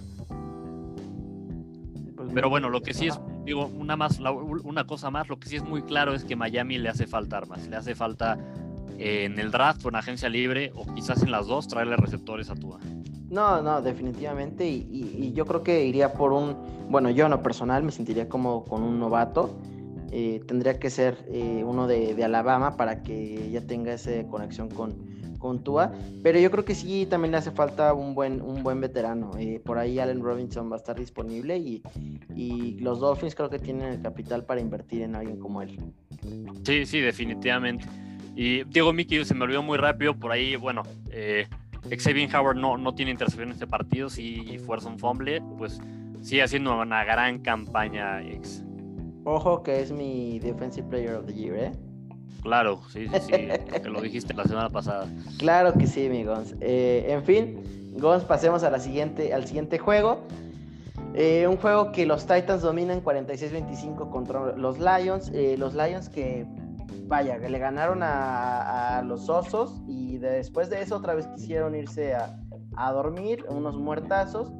[2.35, 5.57] Pero bueno, lo que sí es, digo, una, más, una cosa más, lo que sí
[5.57, 8.39] es muy claro es que Miami le hace falta armas, le hace falta
[8.99, 12.55] en el draft o en agencia libre o quizás en las dos traerle receptores a
[12.55, 12.79] Tua.
[13.31, 16.57] No, no, definitivamente y, y, y, yo creo que iría por un,
[16.89, 19.59] bueno, yo en lo personal me sentiría como con un novato,
[20.12, 24.95] eh, tendría que ser eh, uno de, Alabama para que ya tenga esa conexión con,
[25.39, 28.81] con Tua, pero yo creo que sí también le hace falta un buen, un buen
[28.81, 31.83] veterano, eh, por ahí Allen Robinson va a estar disponible y,
[32.37, 35.77] y los Dolphins creo que tienen el capital para invertir en alguien como él.
[36.65, 37.87] Sí, sí, definitivamente.
[38.37, 41.49] Y Diego Mickey se me olvidó muy rápido, por ahí, bueno, eh,
[41.99, 45.81] Xavier Howard no, no tiene intercepción en este partido, sí fuerza un fumble, pues
[46.20, 48.64] sigue haciendo una gran campaña X.
[49.25, 51.72] Ojo que es mi Defensive Player of the Year, ¿eh?
[52.42, 53.33] Claro, sí, sí, sí,
[53.83, 55.09] que lo dijiste la semana pasada.
[55.38, 56.55] Claro que sí, mi Gons.
[56.61, 60.20] Eh, en fin, Gons, pasemos a la siguiente, al siguiente juego.
[61.14, 65.31] Eh, un juego que los Titans dominan 46-25 contra los Lions.
[65.35, 66.46] Eh, los Lions que
[67.07, 71.75] vaya, que le ganaron a, a, los osos y después de eso otra vez quisieron
[71.75, 72.38] irse a,
[72.77, 74.53] a dormir, unos muertazos.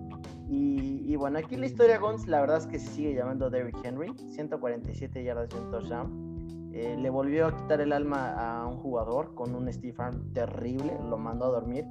[0.49, 3.79] Y, y, bueno, aquí la historia Gons, la verdad es que se sigue llamando Derrick
[3.83, 6.27] Henry, 147 yardas y un touchdown.
[6.73, 10.97] Eh, le volvió a quitar el alma a un jugador con un Steve Arm terrible,
[11.09, 11.85] lo mandó a dormir.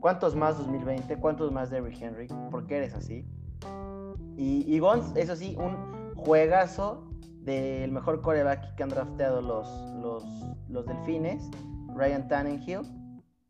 [0.00, 1.16] ¿Cuántos más 2020?
[1.18, 2.26] ¿Cuántos más Derrick Henry?
[2.50, 3.24] ¿Por qué eres así?
[4.36, 5.76] Y, y Gons, eso sí, un
[6.16, 7.11] juegazo
[7.44, 9.68] del mejor coreback que han drafteado los,
[10.00, 10.24] los,
[10.68, 11.50] los Delfines,
[11.94, 12.82] Ryan Tannenhill,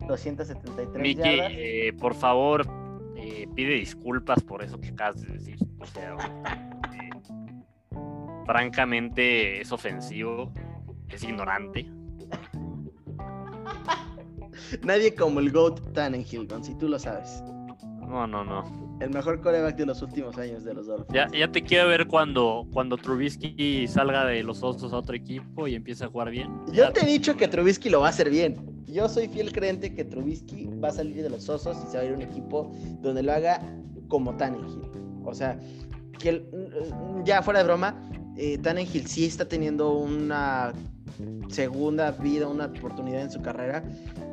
[0.07, 1.53] 273 Mickey, yardas.
[1.55, 2.67] Eh, por favor,
[3.17, 5.57] eh, pide disculpas por eso que acabas de decir.
[5.79, 6.17] O sea,
[6.93, 7.11] eh,
[8.47, 10.53] francamente es ofensivo,
[11.09, 11.87] es ignorante.
[14.83, 17.43] Nadie como el GOAT Tannenhill, si tú lo sabes.
[18.01, 18.82] No, no, no.
[19.03, 21.13] El mejor coreback de los últimos años de los Dolphins.
[21.13, 25.67] Ya, ya te quiero ver cuando, cuando Trubisky salga de los Osos a otro equipo
[25.67, 26.49] y empiece a jugar bien.
[26.69, 28.85] Yo ya te he dicho que Trubisky lo va a hacer bien.
[28.87, 32.05] Yo soy fiel creyente que Trubisky va a salir de los Osos y se va
[32.05, 33.61] a ir a un equipo donde lo haga
[34.07, 34.83] como Tannehill.
[35.25, 35.59] O sea,
[36.21, 36.47] que el,
[37.25, 40.73] ya fuera de broma, eh, Tannehill sí está teniendo una
[41.49, 43.83] segunda vida, una oportunidad en su carrera.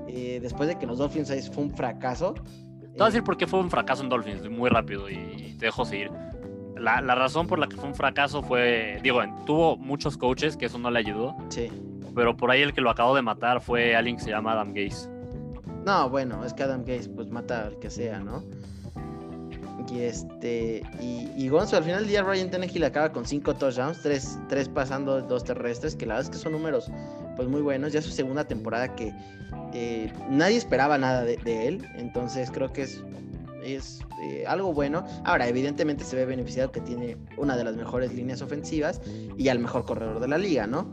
[0.08, 2.36] Eh, después de que los Dolphins fue un fracaso,
[3.00, 5.68] te voy a decir por qué fue un fracaso en Dolphins, muy rápido, y te
[5.68, 6.12] dejo seguir.
[6.76, 10.66] La, la, razón por la que fue un fracaso fue, digo, tuvo muchos coaches, que
[10.66, 11.34] eso no le ayudó.
[11.48, 11.72] Sí.
[12.14, 14.74] Pero por ahí el que lo acabó de matar fue alguien que se llama Adam
[14.74, 15.10] Gaze.
[15.86, 18.44] No, bueno, es que Adam Gaze pues mata al que sea, ¿no?
[19.92, 24.02] Y este, y, y Gonzo, al final del día Ryan Tannehill acaba con 5 touchdowns,
[24.02, 26.92] 3, tres pasando, dos terrestres, que la verdad es que son números
[27.36, 27.94] pues muy buenos.
[27.94, 29.14] Ya su segunda temporada que
[29.74, 33.04] eh, nadie esperaba nada de, él, entonces creo que es,
[33.64, 35.06] es eh, algo bueno.
[35.24, 39.02] Ahora, evidentemente se ve beneficiado que tiene una de las mejores líneas ofensivas
[39.38, 40.88] y al mejor corredor de la liga, ¿no?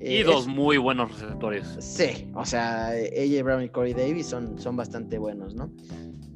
[0.00, 1.66] y eh, dos muy buenos receptores.
[1.80, 5.70] Sí, o sea, AJ Brown y Corey Davis son, son bastante buenos, ¿no?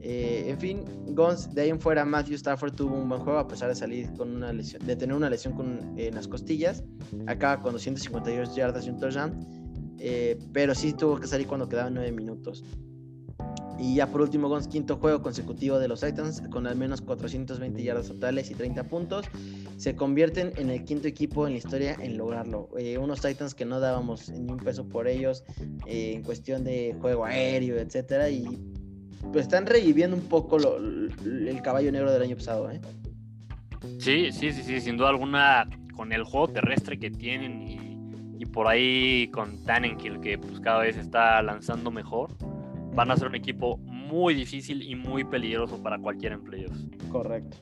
[0.05, 0.85] Eh, en fin,
[1.15, 4.13] Gons, de ahí en fuera, Matthew Stafford tuvo un buen juego a pesar de salir
[4.15, 4.53] con una
[4.99, 6.83] tener una lesión con, en las costillas.
[7.27, 9.63] Acaba con 252 yardas y un touchdown.
[9.99, 12.65] Eh, pero sí tuvo que salir cuando quedaban 9 minutos.
[13.79, 17.83] Y ya por último, Gons, quinto juego consecutivo de los Titans con al menos 420
[17.83, 19.27] yardas totales y 30 puntos.
[19.77, 22.71] Se convierten en el quinto equipo en la historia en lograrlo.
[22.77, 25.45] Eh, unos Titans que no dábamos ni un peso por ellos
[25.87, 28.29] en cuestión de juego aéreo, etcétera.
[28.31, 28.45] Y
[29.31, 32.81] pues están reviviendo un poco el caballo negro del año pasado, ¿eh?
[33.99, 37.63] Sí, sí, sí, sí, sin duda alguna, con el juego terrestre que tienen
[38.39, 42.31] y, por ahí con Tannenkill, que pues cada vez está lanzando mejor,
[42.93, 46.69] van a ser un equipo muy difícil y muy peligroso para cualquier empleo.
[47.11, 47.57] Correcto.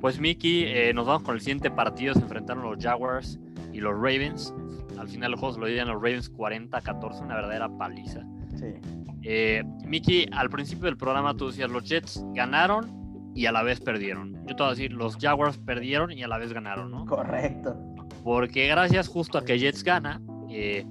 [0.00, 3.38] Pues Mickey, eh, nos vamos con el siguiente partido, se enfrentaron los Jaguars
[3.72, 4.52] y los Ravens.
[4.98, 8.20] Al final los juegos lo dieron los Ravens 40-14, una verdadera paliza.
[8.56, 8.74] Sí.
[9.22, 13.80] Eh, Miki, al principio del programa tú decías, los Jets ganaron y a la vez
[13.80, 14.34] perdieron.
[14.46, 17.06] Yo te voy a decir, los Jaguars perdieron y a la vez ganaron, ¿no?
[17.06, 17.76] Correcto.
[18.24, 20.84] Porque gracias justo a que Jets gana, eh,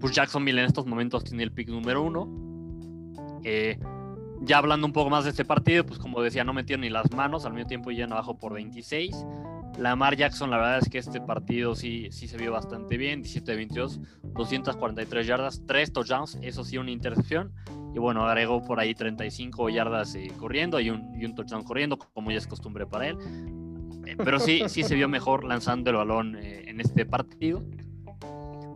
[0.00, 2.28] pues Jacksonville en estos momentos tiene el pick número uno.
[3.44, 3.78] Eh,
[4.42, 7.10] ya hablando un poco más de este partido, pues como decía, no metieron ni las
[7.12, 9.14] manos, al mismo tiempo ya abajo por 26.
[9.78, 13.50] Lamar Jackson, la verdad es que este partido sí, sí se vio bastante bien, 17
[13.50, 17.52] de 22, 243 yardas, 3 touchdowns, eso sí, una intercepción.
[17.94, 21.98] Y bueno, agregó por ahí 35 yardas eh, corriendo y un, y un, touchdown corriendo,
[21.98, 23.16] como ya es costumbre para él.
[24.06, 27.62] Eh, pero sí, sí se vio mejor lanzando el balón eh, en este partido.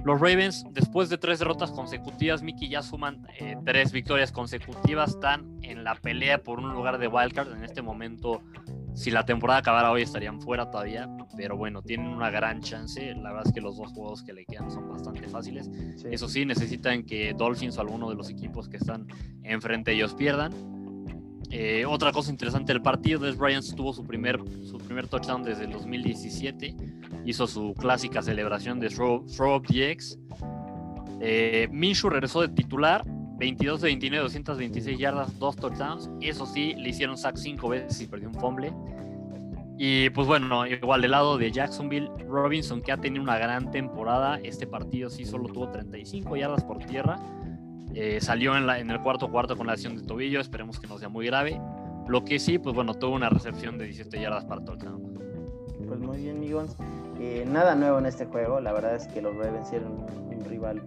[0.05, 3.27] Los Ravens, después de tres derrotas consecutivas, Mickey ya suman
[3.67, 7.53] tres victorias consecutivas, están en la pelea por un lugar de wildcard.
[7.53, 8.41] En este momento
[9.01, 13.15] si la temporada acabara hoy estarían fuera todavía, pero bueno, tienen una gran chance.
[13.15, 15.71] La verdad es que los dos juegos que le quedan son bastante fáciles.
[16.11, 19.07] Eso sí, necesitan que Dolphins o alguno de los equipos que están
[19.43, 20.53] enfrente de ellos pierdan.
[21.49, 25.65] Eh, otra cosa interesante del partido es Bryant tuvo su primer, su primer touchdown desde
[25.65, 26.77] el 2017.
[27.25, 29.25] Hizo su clásica celebración de Throw,
[29.57, 30.19] Up DX.
[31.23, 33.03] Eh, Minshew regresó de titular
[33.41, 36.11] 22 de 29, 226 yardas, dos touchdowns.
[36.21, 38.71] Eso sí, le hicieron sack cinco veces y perdió un fumble.
[39.79, 44.39] Y pues bueno, igual del lado de Jacksonville, Robinson, que ha tenido una gran temporada,
[44.45, 47.19] este partido sí solo tuvo 35 yardas por tierra.
[47.95, 51.09] Eh, salió en, el cuarto cuarto con la lesión de tobillo, esperemos que no sea
[51.09, 51.59] muy grave.
[52.09, 55.19] Lo que sí, pues bueno, tuvo una recepción de 17 yardas para touchdown.
[55.89, 56.77] Pues muy bien, amigos.
[57.19, 60.83] Eh, nada nuevo en este juego, la verdad es que los Ravens eran un rival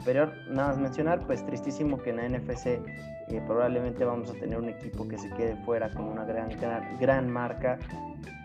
[0.00, 0.32] superior.
[0.48, 4.68] Nada más mencionar, pues tristísimo que en la NFC eh, probablemente vamos a tener un
[4.68, 6.50] equipo que se quede fuera con una gran,
[6.98, 7.78] gran, marca,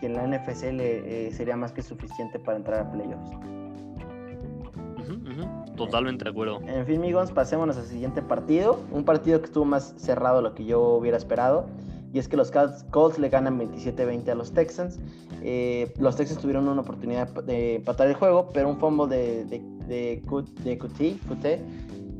[0.00, 3.30] que en la NFC le, eh, sería más que suficiente para entrar a playoffs.
[5.76, 6.60] Totalmente de acuerdo.
[6.66, 8.80] En fin, amigos, pasémonos al siguiente partido.
[8.90, 11.66] Un partido que estuvo más cerrado de lo que yo hubiera esperado.
[12.12, 12.50] Y es que los
[12.90, 14.98] Colts le ganan 27-20 a los Texans.
[15.42, 19.62] Eh, los Texans tuvieron una oportunidad de empatar el juego, pero un fumble de, de
[19.86, 20.18] de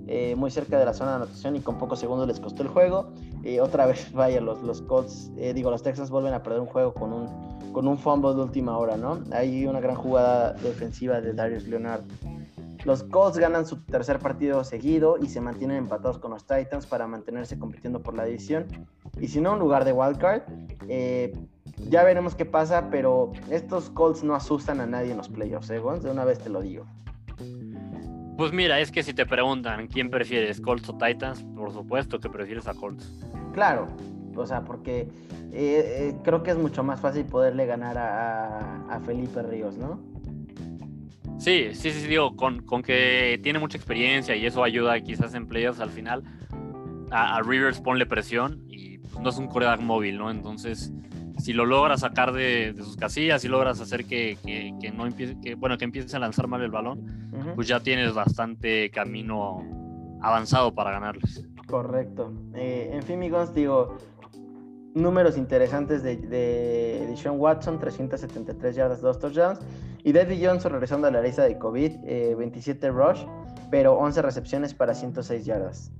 [0.08, 2.68] eh, muy cerca de la zona de anotación y con pocos segundos les costó el
[2.68, 3.12] juego.
[3.42, 6.94] Eh, otra vez, vaya, los, Colts, eh, digo, los Texans vuelven a perder un juego
[6.94, 9.20] con un, con un fumble de última hora, ¿no?
[9.32, 12.02] Hay una gran jugada defensiva de Darius Leonard.
[12.84, 17.08] Los Colts ganan su tercer partido seguido y se mantienen empatados con los Titans para
[17.08, 18.66] mantenerse compitiendo por la división.
[19.20, 20.42] Y si no, un lugar de wildcard.
[21.88, 25.80] Ya veremos qué pasa, pero estos Colts no asustan a nadie en los playoffs, ¿eh?
[26.02, 26.86] De una vez te lo digo.
[28.36, 32.28] Pues mira, es que si te preguntan quién prefieres, Colts o Titans, por supuesto que
[32.28, 33.10] prefieres a Colts.
[33.54, 33.88] Claro,
[34.36, 35.08] o sea, porque eh,
[35.52, 40.00] eh, creo que es mucho más fácil poderle ganar a, Felipe Ríos, ¿no?
[41.38, 45.80] Sí, sí, sí, digo, con, que tiene mucha experiencia y eso ayuda quizás en playoffs
[45.80, 46.22] al final.
[47.10, 50.30] A, Rivers ponle presión y pues, no es un coreback móvil, ¿no?
[50.30, 50.92] Entonces,
[51.38, 54.38] si lo logras sacar de, sus casillas, si logras hacer que,
[54.94, 58.90] no empiece, que, bueno, que empiece a lanzar mal el balón, pues ya tienes bastante
[58.90, 59.62] camino
[60.20, 61.46] avanzado para ganarles.
[61.66, 62.32] Correcto.
[62.54, 63.96] Eh, en fin, amigos, digo,
[64.94, 69.60] números interesantes de, de, Sean Watson, 373 yardas, 2 touchdowns.
[70.04, 73.20] Y David Johnson regresando a la lista de COVID, 27 eh, rush,
[73.70, 75.92] pero 11 recepciones para 106 yardas.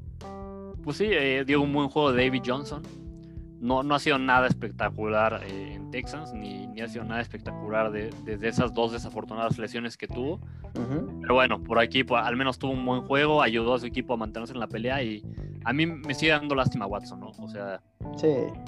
[0.85, 2.83] Pues sí, eh, dio un buen juego de David Johnson
[3.61, 7.91] no, no ha sido nada espectacular eh, en Texans, ni, ni, ha sido nada espectacular
[7.91, 10.41] desde esas dos desafortunadas lesiones que tuvo.
[11.23, 14.15] Pero bueno, por aquí pues, al menos tuvo un buen juego, ayudó a su equipo
[14.15, 15.25] a mantenerse en la pelea y
[15.65, 17.31] a mí me sigue dando lástima Watson, ¿no?
[17.31, 17.81] O sea,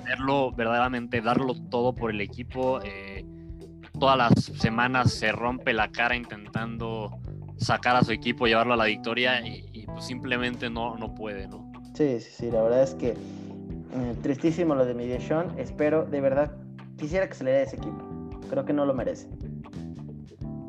[0.05, 2.81] verlo verdaderamente, darlo todo por el equipo.
[2.83, 3.27] Eh,
[4.01, 7.19] todas las semanas se rompe la cara intentando
[7.59, 11.71] sacar a su equipo, llevarlo a la victoria y, pues simplemente no, no puede, ¿no?
[11.95, 13.17] Sí, sí, sí, la verdad es que
[13.93, 15.23] eh, tristísimo lo de Miguel
[15.57, 16.53] Espero, de verdad,
[16.97, 18.31] quisiera que se le dé ese equipo.
[18.51, 19.29] Creo que no lo merece.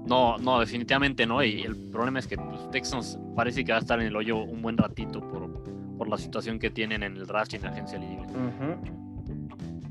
[0.06, 1.44] No, no, definitivamente no.
[1.44, 4.38] Y el problema es que pues, Texans parece que va a estar en el hoyo
[4.38, 5.64] un buen ratito por,
[5.98, 8.26] por la situación que tienen en el draft y en la agencia libre.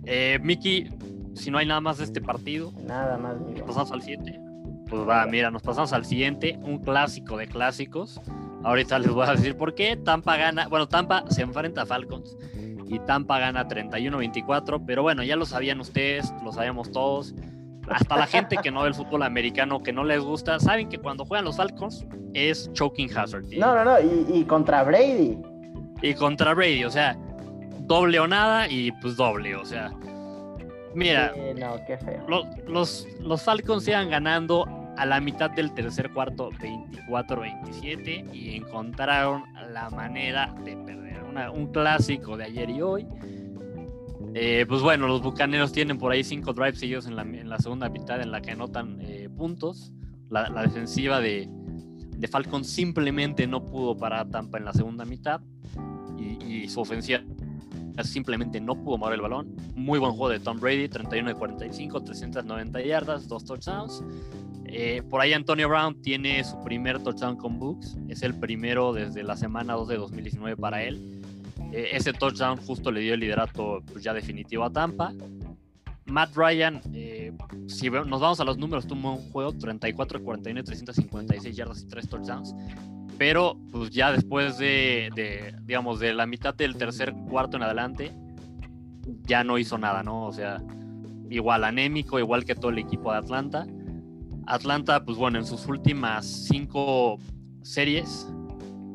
[0.04, 0.90] eh, Mickey,
[1.34, 3.36] si no hay nada más de este partido, nada más.
[3.66, 4.40] Pasamos al siguiente.
[4.88, 8.20] Pues va, mira, nos pasamos al siguiente, un clásico de clásicos.
[8.64, 9.96] Ahorita les voy a decir por qué.
[9.96, 12.36] Tampa gana, bueno, Tampa se enfrenta a Falcons
[12.88, 17.34] y Tampa gana 31-24, pero bueno, ya lo sabían ustedes, lo sabíamos todos.
[17.90, 20.98] Hasta la gente que no ve el fútbol americano, que no les gusta, saben que
[20.98, 23.44] cuando juegan los Falcons es choking hazard.
[23.56, 25.38] No, no, no, y, contra Brady.
[26.02, 27.16] Y contra Brady, o sea,
[27.80, 29.92] doble o nada y pues doble, o sea.
[30.94, 32.24] Mira, no, qué feo.
[32.66, 39.90] Los, los, Falcons iban ganando a la mitad del tercer cuarto 24-27 y encontraron la
[39.90, 41.07] manera de perder
[41.52, 43.06] un clásico de ayer y hoy.
[44.34, 48.20] Eh, pues bueno, los Bucaneros tienen por ahí cinco drives seguidos en la, segunda mitad
[48.20, 49.92] en la que anotan eh, puntos.
[50.30, 55.40] La, defensiva de, de Falcon simplemente no pudo parar Tampa en la segunda mitad
[56.18, 57.20] y, su ofensiva
[58.02, 59.56] simplemente no pudo mover el balón.
[59.74, 64.04] Muy buen juego de Tom Brady, 31 de 45, 390 yardas, dos touchdowns.
[64.66, 69.22] Eh, por ahí Antonio Brown tiene su primer touchdown con Books, es el primero desde
[69.22, 71.17] la semana 2 de 2019 para él.
[71.72, 75.12] Eh, ese touchdown justo le dio el liderato pues, ya definitivo a Tampa.
[76.06, 77.32] Matt Ryan, eh,
[77.66, 82.08] si nos vamos a los números, tuvo un juego 34, 41, 356 yardas y 3
[82.08, 82.54] touchdowns.
[83.18, 88.12] Pero pues ya después de, digamos, de la mitad del tercer cuarto en adelante,
[89.24, 90.26] ya no hizo nada, ¿no?
[90.26, 90.62] O sea,
[91.28, 93.66] igual anémico, igual que todo el equipo de Atlanta.
[94.46, 97.18] Atlanta, pues bueno, en sus últimas cinco
[97.62, 98.26] series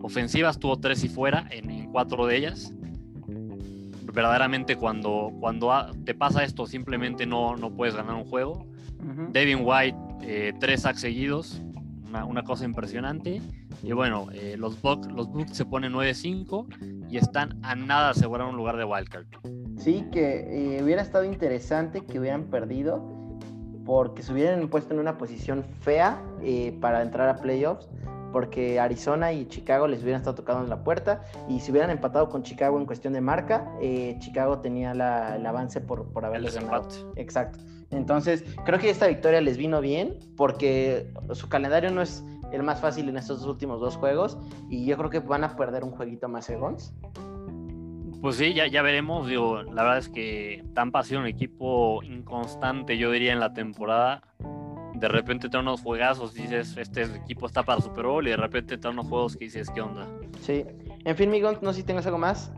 [0.04, 2.72] ofensivas tuvo tres y fuera en, cuatro de ellas.
[4.13, 5.72] Verdaderamente cuando, cuando
[6.06, 8.68] te pasa esto simplemente no, no puedes ganar un juego.
[9.32, 11.62] Devin White, eh, tres sacks seguidos,
[12.08, 13.42] una, cosa impresionante.
[13.82, 18.12] Y bueno, eh, los, Bucks, los Bucks se ponen 9-5 y están a nada de
[18.12, 19.26] asegurar un lugar de wildcard.
[19.78, 23.04] Sí, que eh, hubiera estado interesante que hubieran perdido
[23.84, 26.22] porque se hubieran puesto en una posición fea
[26.80, 27.89] para entrar a playoffs
[28.34, 32.28] porque Arizona y Chicago les hubieran estado tocando en la puerta y si hubieran empatado
[32.28, 36.89] con Chicago en cuestión de marca, eh, Chicago tenía el avance por, por haberles ganado.
[37.15, 37.60] Exacto.
[37.91, 42.82] Entonces, creo que esta victoria les vino bien porque su calendario no es el más
[42.82, 44.38] fácil en estos últimos dos juegos
[44.69, 46.93] y yo creo que van a perder un jueguito más Egons.
[48.22, 49.28] Pues sí, ya, ya veremos.
[49.28, 53.54] Digo, la verdad es que Tampa ha sido un equipo inconstante, yo diría, en la
[53.54, 54.24] temporada
[55.04, 58.78] de repente te unos juegazos, dices, este equipo está para Super Bowl, y de repente
[58.78, 60.08] te unos juegos que dices, ¿qué onda?
[60.42, 60.63] Sí.
[61.04, 62.54] En fin, Miguel, no sé si tengas algo más.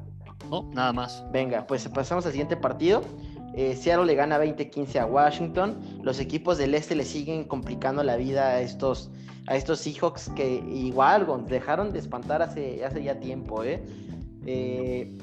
[0.52, 1.26] No, nada más.
[1.32, 3.02] Venga, pues pasamos al siguiente partido.
[3.56, 5.76] Eh, Seattle le gana 20-15 a Washington.
[6.04, 9.10] Los equipos del este le siguen complicando la vida a estos,
[9.48, 13.64] a estos Seahawks que igual dejaron de espantar hace, hace ya tiempo.
[13.64, 13.84] ¿eh?
[14.46, 15.18] eh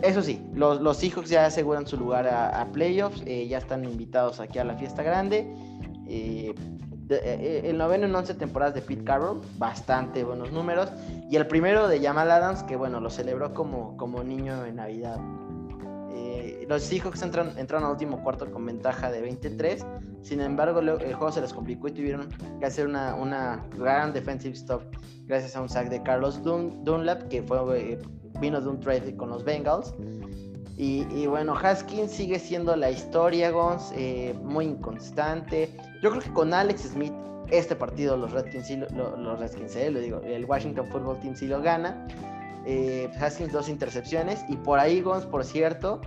[0.00, 4.40] eso sí, los, los Seahawks ya aseguran su lugar a, playoffs, eh, ya están invitados
[4.40, 5.46] aquí a la fiesta grande.
[6.06, 6.54] Eh,
[7.22, 10.90] eh, el noveno en 11 temporadas de Pete Carroll, bastante buenos números.
[11.30, 15.18] Y el primero de Jamal Adams, que bueno, lo celebró como, como niño en Navidad.
[16.12, 19.84] Eh, los Seahawks entran, entraron al último cuarto con ventaja de 23.
[20.22, 24.54] Sin embargo, el juego se les complicó y tuvieron que hacer una, una gran defensive
[24.54, 24.82] stop
[25.26, 27.98] gracias a un sack de Carlos Dunlap, que fue,
[28.40, 29.94] vino de un trade con los Bengals.
[30.76, 33.92] Y, bueno, Haskins sigue siendo la historia, Gons,
[34.42, 35.70] muy inconstante.
[36.04, 37.14] Yo creo que con Alex Smith,
[37.50, 41.46] este partido los Redskins, sí, lo, los Redskins, eh, digo, el Washington Football Team sí
[41.46, 42.06] lo gana.
[42.66, 46.02] Eh, Haskins dos intercepciones y por ahí, Gons, por cierto,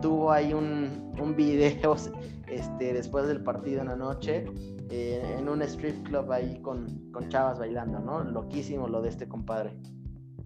[0.00, 1.96] tuvo ahí un, un video
[2.46, 4.44] este, después del partido en la noche
[4.90, 8.22] en un strip club ahí con, con chavas bailando, ¿no?
[8.22, 9.72] Loquísimo lo de este compadre.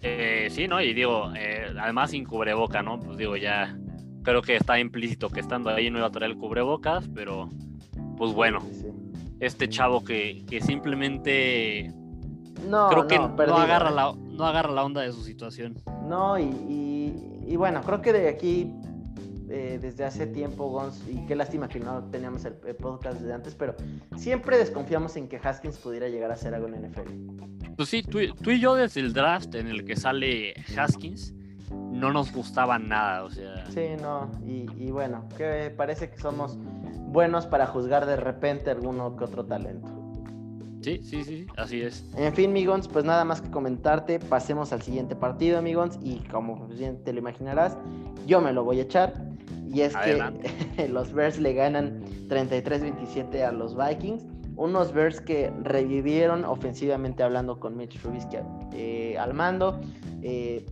[0.01, 0.81] Eh, sí, ¿no?
[0.81, 2.99] Y digo, eh, además sin cubreboca, ¿no?
[2.99, 3.79] Pues digo, ya
[4.25, 7.51] creo que está implícito que estando ahí no iba a traer el cubrebocas, pero
[8.23, 8.61] pues bueno,
[9.41, 11.93] este chavo que, simplemente
[12.68, 15.75] no, creo que no, agarra la, no agarra la onda de su situación.
[16.07, 18.73] No, y, y, bueno, creo que de aquí
[19.51, 23.57] eh, desde hace tiempo, Gons, y qué lástima que no teníamos el, podcast desde antes,
[23.57, 23.75] pero
[24.16, 27.75] siempre desconfiamos en que Haskins pudiera llegar a ser algo en NFL.
[27.77, 31.35] Pues sí, tú, y yo desde el draft en el que sale Haskins,
[31.73, 33.64] no nos gustaba nada, o sea.
[33.70, 36.59] Sí, no, y, y bueno, que parece que somos
[37.12, 40.03] buenos para juzgar de repente alguno que otro talento.
[40.83, 42.05] Sí, sí, sí, así es.
[42.16, 44.18] En fin, Migons, pues nada más que comentarte.
[44.18, 45.99] Pasemos al siguiente partido, amigos.
[46.03, 47.77] Y como bien te lo imaginarás,
[48.27, 49.14] yo me lo voy a echar.
[49.68, 54.25] Y es que los Bears le ganan 33-27 a los Vikings.
[54.57, 58.39] Unos Bears que revivieron ofensivamente hablando con Mitch Trubisky
[58.73, 59.81] eh, al mando.
[60.20, 60.66] Eh,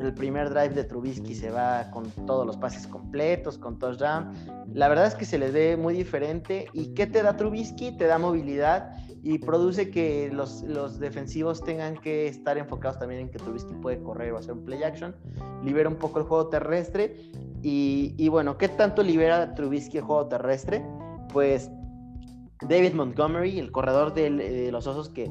[0.00, 4.32] el primer drive de Trubisky se va con todos los pases completos, con touchdown.
[4.72, 6.66] La verdad es que se les ve muy diferente.
[6.72, 7.96] ¿Y qué te da Trubisky?
[7.96, 8.92] Te da movilidad
[9.22, 14.02] y produce que los, los, defensivos tengan que estar enfocados también en que Trubisky puede
[14.02, 15.16] correr o hacer un play action,
[15.62, 17.16] libera un poco el juego terrestre
[17.62, 20.84] y, y bueno, ¿qué tanto libera Trubisky el juego terrestre?
[21.32, 21.70] Pues
[22.68, 25.30] David Montgomery, el corredor de, los Osos, que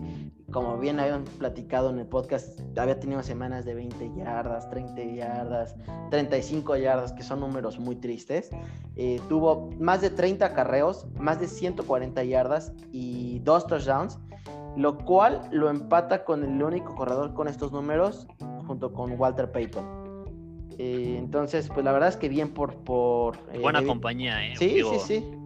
[0.53, 5.75] como bien habían platicado en el podcast, había tenido semanas de 20 yardas, 30 yardas,
[6.11, 8.51] 35 yardas, que son números muy tristes.
[8.95, 14.19] Eh, tuvo más de 30 carreos, más de 140 yardas y dos touchdowns,
[14.77, 18.27] lo cual lo empata con el único corredor con estos números,
[18.65, 20.03] junto con Walter Payton.
[20.77, 22.75] Eh, entonces, pues la verdad es que bien por...
[22.75, 24.55] por eh, Buena compañía, ¿eh?
[24.55, 25.37] Sí, sí, sí.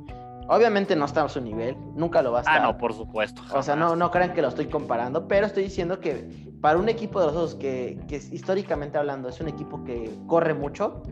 [0.49, 2.59] Obviamente no está a su nivel, nunca lo va a estar.
[2.59, 3.41] Ah, no, por supuesto.
[3.53, 6.89] O sea, no, no crean que lo estoy comparando, pero estoy diciendo que para un
[6.89, 11.03] equipo de los dos que, que históricamente hablando es un equipo que corre mucho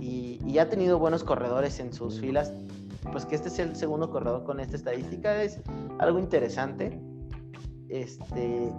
[0.00, 2.52] y, y, ha tenido buenos corredores en sus filas,
[3.10, 5.60] pues que este es el segundo corredor con esta estadística es
[5.98, 7.00] algo interesante.
[7.88, 8.72] Este,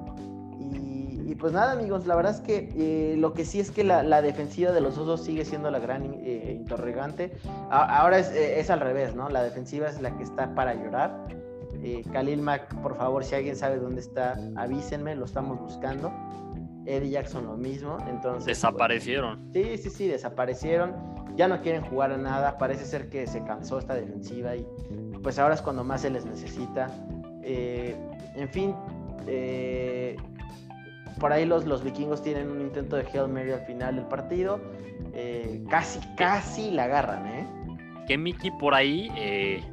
[0.59, 1.02] y,
[1.36, 4.71] pues nada, amigos, la verdad es que eh, lo que sí es que la, defensiva
[4.71, 7.32] de los osos sigue siendo la gran eh, interrogante.
[7.69, 9.30] ahora eh, es, al revés, ¿no?
[9.30, 11.28] La defensiva es la que está para llorar.
[12.13, 16.13] Khalil Mack, por favor, si alguien sabe dónde está, avísenme, lo estamos buscando.
[16.86, 18.45] Eddie Jackson lo mismo, entonces...
[18.45, 19.49] Desaparecieron.
[19.53, 20.93] sí, sí, sí, desaparecieron.
[21.36, 24.65] Ya no quieren jugar a nada, parece ser que se cansó esta defensiva y
[25.24, 26.89] pues ahora es cuando más se les necesita.
[27.43, 28.76] en fin,
[29.28, 30.17] eh,
[31.20, 34.59] por ahí los, los vikingos tienen un intento de Hail Mary al final del partido.
[35.14, 37.47] Eh, casi, casi la agarran, ¿eh?
[38.07, 39.64] Que Mickey por ahí eh,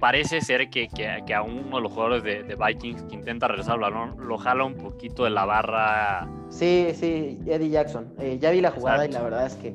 [0.00, 3.80] parece ser que, que, a uno de los jugadores de, Vikings que intenta regresar al
[3.80, 6.28] balón lo jala un poquito de la barra.
[6.48, 8.12] Sí, sí, Eddie Jackson.
[8.18, 9.74] Eh, ya vi la jugada y la verdad es que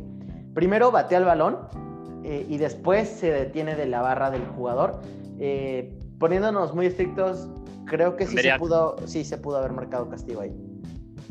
[0.53, 1.57] primero batea el balón
[2.22, 4.99] y después se detiene de la barra del jugador.
[6.20, 7.49] poniéndonos muy estrictos,
[7.89, 10.53] creo que sí se, pudo, sí se pudo haber marcado castigo ahí.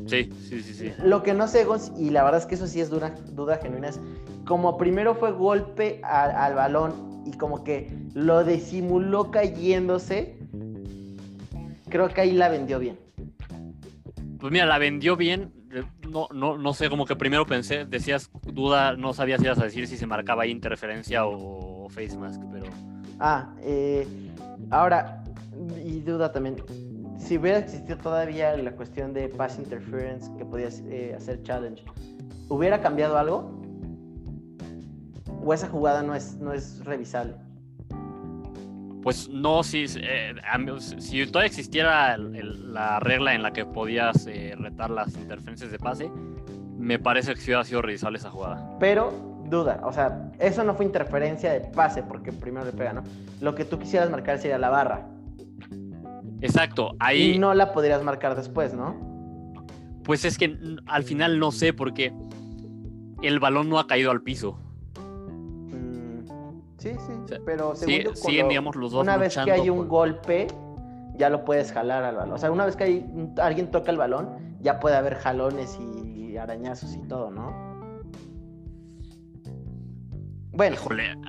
[0.06, 0.92] Sí, sí, sí, sí.
[1.02, 3.88] Lo que no sé, y la verdad es que eso sí es duda, duda genuina,
[3.88, 4.00] es
[4.44, 10.38] como primero fue golpe al balón y como que lo disimuló cayéndose,
[11.88, 12.98] creo que ahí la vendió bien.
[14.38, 15.52] Pues mira, la vendió bien.
[16.08, 19.64] No, no, no sé, como que primero pensé, decías duda, no sabías si ibas a
[19.64, 22.66] decir si se marcaba ahí interferencia o, face mask, pero.
[23.20, 24.06] Ah, eh,
[24.70, 25.22] ahora,
[25.84, 26.56] y duda también,
[27.18, 31.84] si hubiera existido todavía la cuestión de pass interference que podías eh, hacer challenge,
[32.48, 33.60] ¿hubiera cambiado algo?
[35.44, 37.34] ¿O esa jugada no es, no es revisable?
[39.02, 40.34] Pues no, si, eh,
[40.98, 46.10] si todavía existiera la regla en la que podías eh, retar las interferencias de pase,
[46.76, 48.76] me parece que sí hubiera sido revisable esa jugada.
[48.78, 49.12] Pero,
[49.46, 53.02] duda, o sea, eso no fue interferencia de pase porque primero le pega, ¿no?
[53.40, 55.06] Lo que tú quisieras marcar sería la barra.
[56.40, 57.32] Exacto, ahí...
[57.34, 58.96] Y no la podrías marcar después, ¿no?
[60.04, 62.12] Pues es que al final no sé porque
[63.22, 64.58] el balón no ha caído al piso.
[64.96, 66.20] Mm,
[66.78, 70.46] sí, sí, pero siguen, digamos, los dos una vez que hay un golpe,
[71.16, 72.34] ya lo puedes jalar al balón.
[72.34, 73.06] O sea, una vez que hay,
[73.38, 77.68] alguien toca el balón, ya puede haber jalones y arañazos y todo, ¿no?
[80.58, 80.76] Bueno,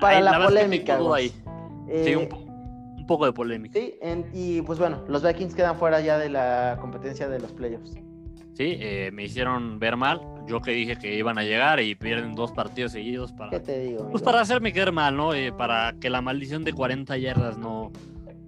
[0.02, 0.98] para la, polémica.
[1.14, 1.32] Ahí.
[2.04, 2.28] sí, un
[3.10, 3.80] poco de polémica.
[3.80, 3.96] Sí,
[4.34, 7.96] y pues bueno, los Vikings quedan fuera ya de la competencia de los playoffs.
[8.54, 10.22] Sí, eh, me hicieron ver mal.
[10.46, 13.50] Yo que dije que iban a llegar y pierden dos partidos seguidos para.
[13.50, 14.08] ¿Qué te digo?
[14.12, 15.34] Pues para hacerme quedar mal, ¿no?
[15.34, 17.92] Eh, para que la maldición de 40 yardas no,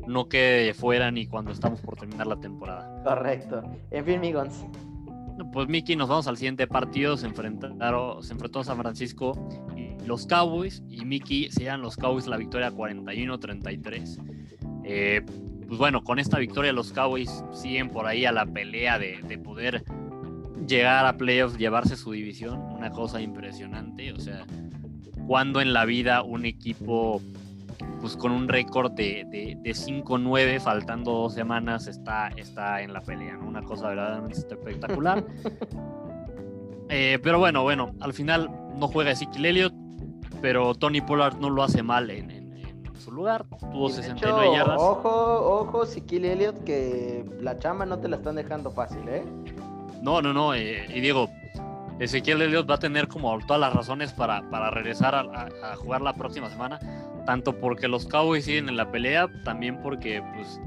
[0.05, 3.01] no quede fuera ni cuando estamos por terminar la temporada.
[3.03, 3.63] Correcto.
[3.89, 4.63] En fin, Migons.
[5.53, 7.17] Pues Miki, nos vamos al siguiente partido.
[7.17, 9.33] Se enfrentaron, se enfrentó a San Francisco
[10.05, 10.83] los Cowboys.
[10.89, 14.41] Y Miki se llevan los Cowboys la victoria 41-33.
[14.83, 15.21] Eh,
[15.71, 19.85] pues bueno, con esta victoria los Cowboys siguen por ahí a la pelea de, poder
[20.67, 24.45] llegar a playoffs, llevarse su división, una cosa impresionante, o sea,
[25.27, 27.21] cuando en la vida un equipo
[28.01, 32.99] pues con un récord de, de, de 5-9, faltando dos semanas, está, está en la
[33.01, 33.47] pelea, ¿no?
[33.47, 35.25] Una cosa verdaderamente espectacular.
[36.93, 39.73] Eh, pero bueno, bueno, al final no juega Ezekiel Elliott,
[40.41, 42.53] pero Tony Pollard no lo hace mal en, en,
[42.85, 43.45] en su lugar.
[43.71, 44.81] Tuvo Y de 69 hecho, yardas.
[44.81, 49.23] Ojo, ojo, Siquil Elliott, que la chamba no te la están dejando fácil, ¿eh?
[50.01, 50.53] No, no, no.
[50.55, 51.29] eh, y digo,
[51.99, 55.75] Ezequiel Elliott va a tener como todas las razones para, para regresar a, a- a
[55.75, 56.79] jugar la próxima semana.
[57.25, 60.59] Tanto porque los Cowboys siguen en la pelea, también porque pues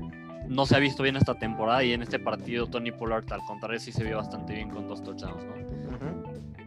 [0.46, 3.80] no se ha visto bien esta temporada y en este partido Tony Pollard al contrario
[3.80, 5.54] sí se vio bastante bien con dos touchdowns, ¿no?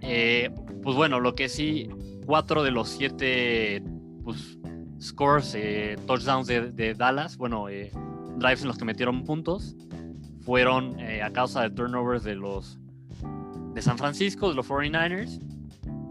[0.02, 0.50] Eh,
[0.84, 1.90] pues bueno, lo que sí,
[2.28, 3.82] cuatro de los siete
[4.24, 4.60] pues,
[5.00, 7.90] scores, eh, touchdowns de, Dallas, bueno, eh,
[8.36, 9.76] drives en los que metieron puntos,
[10.42, 12.78] fueron eh, a causa de turnovers de los
[13.74, 15.40] de San Francisco, de los 49ers.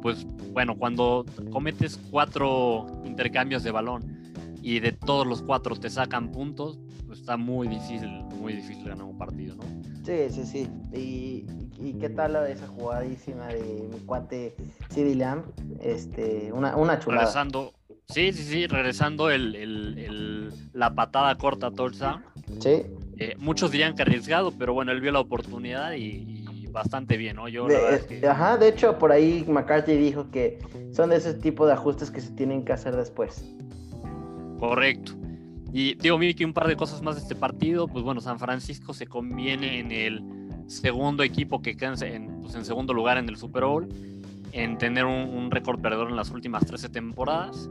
[0.00, 6.30] Pues bueno, cuando cometes cuatro intercambios de balón y de todos los cuatro te sacan
[6.32, 8.08] puntos, pues está muy difícil,
[8.40, 9.64] muy difícil ganar un partido, ¿no?
[10.04, 10.68] Sí, sí, sí.
[10.96, 11.44] ¿Y,
[11.80, 14.54] y qué tal esa jugadísima de mi cuate
[14.90, 15.44] CD Lamb?
[15.80, 17.22] Este, una, una chulada.
[17.22, 17.72] regresando.
[18.08, 22.22] Sí, sí, sí, regresando el, el- el- la patada corta touchdown.
[22.60, 22.82] Sí.
[23.18, 27.36] Eh, muchos dirían que arriesgado, pero bueno, él vio la oportunidad y, y bastante bien,
[27.36, 27.48] ¿no?
[27.48, 30.58] Yo la De- verdad es que- Ajá, de hecho, por ahí McCarthy dijo que
[30.92, 33.44] son de ese tipo de ajustes que se tienen que hacer después.
[34.60, 35.12] Correcto.
[35.72, 37.88] Y digo, Miki, un par de cosas más de este partido.
[37.88, 40.22] Pues bueno, San Francisco se conviene en el
[40.66, 43.88] segundo equipo que queda en, pues, en segundo lugar en el Super Bowl,
[44.52, 47.68] en tener un, un récord perdedor en las últimas 13 temporadas.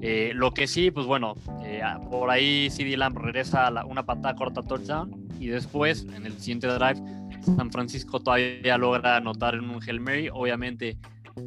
[0.00, 4.04] Eh, lo que sí, pues bueno, eh, por ahí CD Lamb regresa a la- una
[4.06, 7.00] patada corta touchdown y después, en el siguiente drive,
[7.56, 10.28] San Francisco todavía logra anotar en un Hail Mary.
[10.32, 10.98] Obviamente,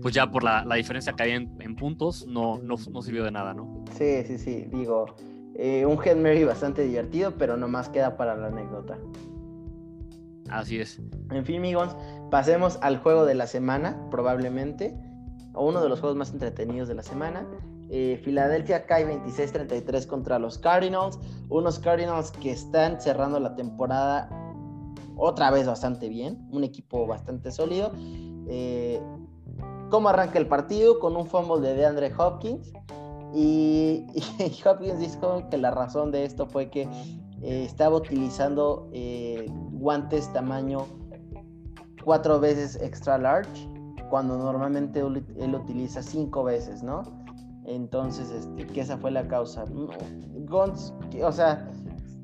[0.02, 3.24] pues ya por la, la diferencia que había en, en puntos, no, no, no sirvió
[3.24, 3.84] de nada, ¿no?
[3.98, 4.66] Sí, sí, sí.
[4.72, 5.06] Digo,
[5.56, 8.98] eh, un Head Mary bastante divertido, pero nomás queda para la anécdota.
[10.52, 11.00] Así es.
[11.32, 11.96] En fin, amigos,
[12.30, 14.96] pasemos al juego de la semana, probablemente,
[15.54, 17.48] o uno de los juegos más entretenidos de la semana.
[17.90, 24.30] Eh, Filadelfia cae 26-33 contra los Cardinals, unos Cardinals que están cerrando la temporada
[25.18, 27.92] otra vez bastante bien, un equipo bastante sólido.
[28.48, 29.02] Eh,
[29.90, 31.00] ¿Cómo arranca el partido?
[31.00, 32.72] Con un fumble de DeAndre Hopkins.
[33.34, 34.06] Y
[34.66, 36.88] Hopkins dijo que la razón de esto fue que
[37.44, 40.86] eh, estaba utilizando eh, guantes tamaño
[42.04, 43.68] cuatro veces extra large,
[44.10, 47.04] cuando normalmente él, él utiliza cinco veces, ¿no?
[47.66, 49.66] Entonces, este, que esa fue la causa.
[49.66, 49.90] No,
[50.48, 51.68] Gons, o sea,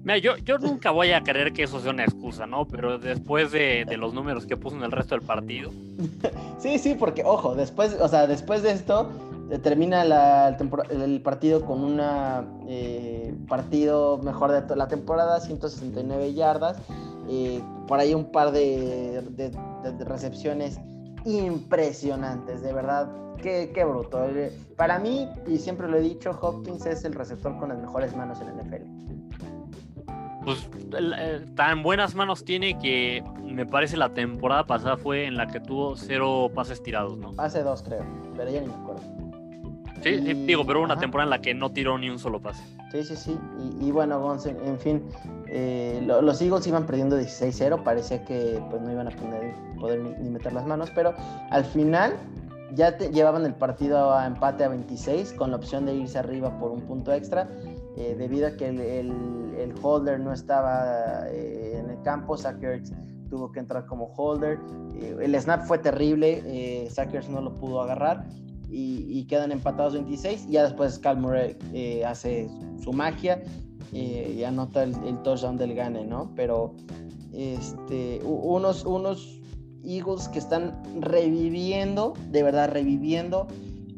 [0.03, 2.65] Mira, yo, yo nunca voy a creer que eso sea una excusa, ¿no?
[2.65, 5.71] Pero después de, de los números que puso en el resto del partido,
[6.59, 9.09] sí, sí, porque, ojo, después, o sea, después de esto,
[9.61, 10.57] termina la-
[10.89, 16.77] el, partido con una eh, partido mejor de toda la temporada, 169 yardas,
[17.29, 20.79] eh, por ahí un par de, de- de- de recepciones
[21.25, 23.09] impresionantes, de verdad,
[23.41, 24.23] qué, qué bruto.
[24.25, 28.15] Eh, Para mí, y siempre lo he dicho, Hopkins es el receptor con las mejores
[28.15, 28.83] manos en la NFL.
[30.43, 30.69] pues
[31.55, 35.97] tan buenas manos tiene que me parece la temporada pasada fue en la que tuvo
[35.97, 37.31] cero pases tirados, ¿no?
[37.37, 38.03] Hace dos, creo,
[38.37, 39.01] pero ya ni me acuerdo.
[40.03, 41.01] Sí, sí, digo, pero hubo una ajá.
[41.01, 42.63] temporada en la que no tiró ni un solo pase.
[42.91, 43.37] Sí, sí, sí.
[43.81, 45.03] Y, y bueno, Gonz, en, fin,
[45.47, 47.83] eh, lo- los Eagles iban perdiendo 16-0.
[47.83, 51.13] Parecía que pues, no iban a poder, poder ni, ni meter las manos, pero
[51.49, 52.13] al final
[52.73, 56.57] ya te- llevaban el partido a empate a 26 con la opción de irse arriba
[56.59, 57.49] por un punto extra.
[57.99, 62.61] eh, debido a que el, el- el holder no estaba eh, en el campo, Zach
[62.61, 62.91] Ertz
[63.29, 64.59] tuvo que entrar como holder.
[65.01, 68.23] eh, el snap fue terrible, eh, Zach Ertz no lo pudo agarrar
[68.69, 70.45] y, quedan empatados 26.
[70.47, 72.49] Y ya después Cal Murray eh, hace
[72.81, 73.41] su magia
[73.93, 74.93] eh, y anota el,
[75.23, 76.31] touchdown del gane, ¿no?
[76.35, 76.75] Pero
[77.33, 79.39] este, unos, unos
[79.83, 83.47] Eagles que están reviviendo, de verdad reviviendo,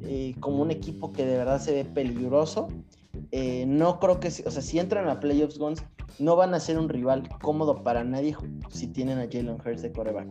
[0.04, 2.68] eh, como un equipo que de verdad se ve peligroso.
[3.68, 5.84] No creo que, o sea, si entran a playoffs, Guns,
[6.20, 8.36] no van a ser un rival cómodo para nadie
[8.70, 10.28] si tienen a Jalen Hurts de coreback.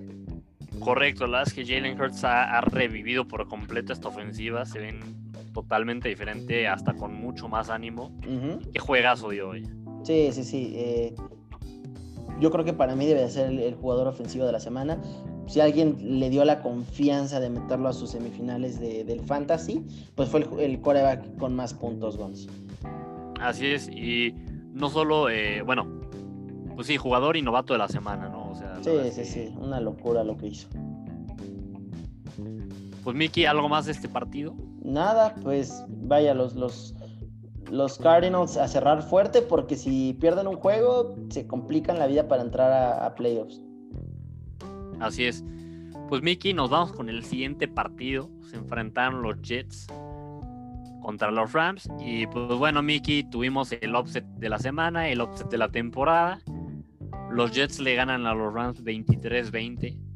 [0.81, 4.79] Correcto, la verdad es que Jalen Hurts ha, ha revivido por completo esta ofensiva, se
[4.79, 5.01] ven
[5.53, 8.13] totalmente diferente, hasta con mucho más ánimo.
[8.73, 9.67] Qué juegazo dio hoy.
[10.05, 10.73] Sí, sí, sí.
[10.77, 11.15] eh,
[12.41, 15.01] yo creo que para mí debe de ser el, el jugador ofensivo de la semana.
[15.49, 20.29] Si alguien le dio la confianza de meterlo a sus semifinales de- del Fantasy, pues
[20.29, 22.47] fue el, el coreback con más puntos, Gons.
[23.41, 24.35] Así es, y
[24.73, 26.01] no solo, eh, bueno,
[26.77, 28.38] pues sí, jugador y novato de la semana, ¿no?
[28.79, 29.55] La Sí, sí, que- sí.
[29.59, 30.69] Una locura lo que hizo.
[33.05, 34.55] Pues Miki, ¿algo más de este partido?
[34.83, 36.95] nada, pues vaya, los, los,
[37.71, 42.43] los Cardinals a cerrar fuerte porque si pierden un juego se complican la vida para
[42.43, 42.73] entrar
[43.03, 43.61] a, playoffs.
[45.01, 45.45] Así es.
[46.09, 48.31] Pues Mickey, nos vamos con el siguiente partido.
[48.51, 49.87] Se enfrentaron los Jets
[51.03, 51.89] contra los Rams.
[52.01, 56.41] Y pues bueno, Mickey, tuvimos el offset de la semana, el offset de la temporada.
[57.31, 60.09] Los Jets le ganan a los Rams 23-20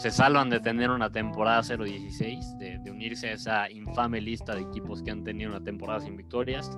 [0.00, 5.02] se salvan de tener una temporada 0-16, de, unirse a esa infame lista de equipos
[5.02, 6.70] que han tenido una temporada sin victorias.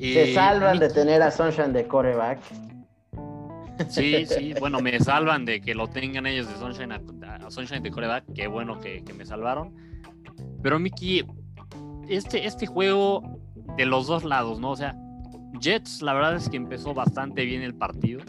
[0.00, 2.40] se salvan de tener a Sunshine de coreback.
[3.90, 7.90] Sí, sí, bueno, me salvan de que lo tengan ellos de Sunshine a, Sunshine de
[7.90, 9.74] coreback, qué bueno que, me salvaron.
[10.62, 11.22] Pero Miki,
[12.08, 13.38] este, este juego
[13.76, 14.70] de los dos lados, ¿no?
[14.70, 14.96] O sea,
[15.60, 18.22] Jets, la verdad es que empezó bastante bien el partido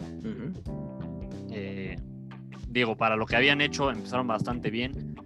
[2.68, 5.16] digo, para lo que habían hecho, empezaron bastante bien.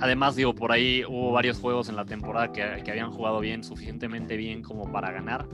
[0.00, 4.36] Además, digo, por ahí hubo varios juegos en la temporada que, habían jugado bien, suficientemente
[4.36, 5.46] bien como para ganar.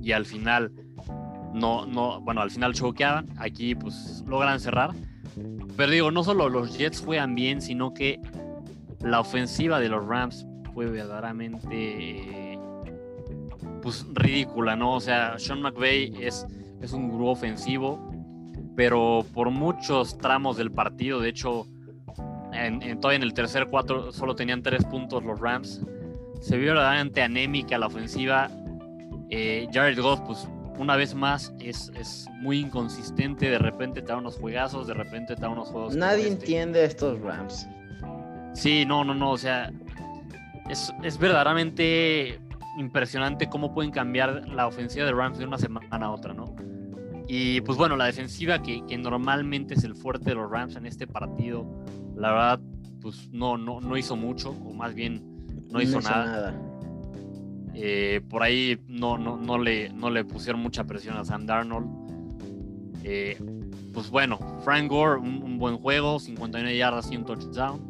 [0.00, 0.72] Y al final,
[1.54, 3.28] no, no, bueno, al final choqueaban.
[3.38, 4.90] Aquí, pues, logran cerrar.
[5.76, 8.20] Pero digo, no solo los Jets juegan bien, sino que
[9.00, 12.51] la ofensiva de los Rams fue verdaderamente,
[13.82, 14.94] pues, ridícula, ¿no?
[14.94, 16.46] O sea, Sean McVay es,
[16.80, 18.12] es un grupo ofensivo
[18.76, 21.66] pero por muchos tramos del partido, de hecho,
[22.52, 25.82] en, todavía en el tercer cuatro solo tenían tres puntos los Rams.
[26.40, 28.50] Se vio verdaderamente anémica la ofensiva.
[29.30, 33.48] Eh, Jared Goff, pues una vez más, es, es, muy inconsistente.
[33.48, 35.94] De repente te da unos juegazos, de repente te da unos juegos.
[35.94, 36.32] Nadie este.
[36.32, 37.66] entiende estos Rams.
[38.54, 39.30] Sí, no, no, no.
[39.30, 39.70] O sea,
[40.68, 42.40] es, es verdaderamente
[42.78, 46.54] impresionante cómo pueden cambiar la ofensiva de Rams de una semana a otra, ¿no?
[47.28, 51.06] Y pues bueno, la defensiva que, normalmente es el fuerte de los Rams en este
[51.06, 51.66] partido,
[52.16, 52.60] la verdad,
[53.00, 55.22] pues no, no, no hizo mucho, o más bien
[55.70, 56.54] no hizo, nada.
[57.74, 61.88] Eh, por ahí no, no, no, le, no le pusieron mucha presión a Sam Darnold.
[63.04, 63.38] Eh,
[63.92, 67.80] pues bueno, Frank Gore, un, buen juego, 59 yardas y un touchdown.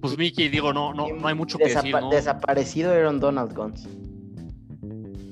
[0.00, 1.94] Pues Mickey, digo, no, no, no hay mucho que decir.
[1.94, 2.10] ¿no?
[2.10, 3.88] Desaparecido Aaron Donald Guns.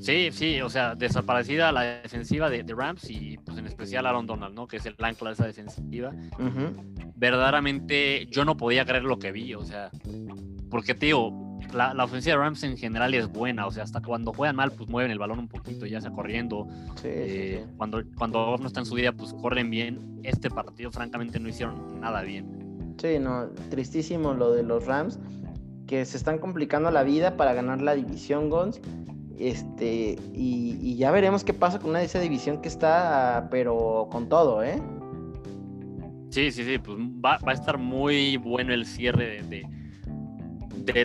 [0.01, 4.55] Sí, sí, o sea, desaparecida la defensiva de, Rams y pues en especial Aaron Donald,
[4.55, 4.67] ¿no?
[4.67, 6.13] Que es el ancla de esa defensiva.
[7.17, 9.91] Verdaderamente yo no podía creer lo que vi, o sea,
[10.71, 14.33] porque te digo, la, ofensiva de Rams en general es buena, o sea, hasta cuando
[14.33, 16.67] juegan mal, pues mueven el balón un poquito, ya sea corriendo.
[17.05, 20.21] Eh, cuando, cuando no está en su día, pues corren bien.
[20.23, 22.58] Este partido, francamente, no hicieron nada bien.
[22.99, 25.19] Sí, no, tristísimo lo de los Rams,
[25.87, 28.81] que se están complicando la vida para ganar la división, Gons
[29.39, 34.29] este, y, ya veremos qué pasa con una de esa división que está, pero con
[34.29, 34.83] todo, ¿eh?
[36.31, 39.65] Sí, sí, sí, pues va, a estar muy bueno el cierre de,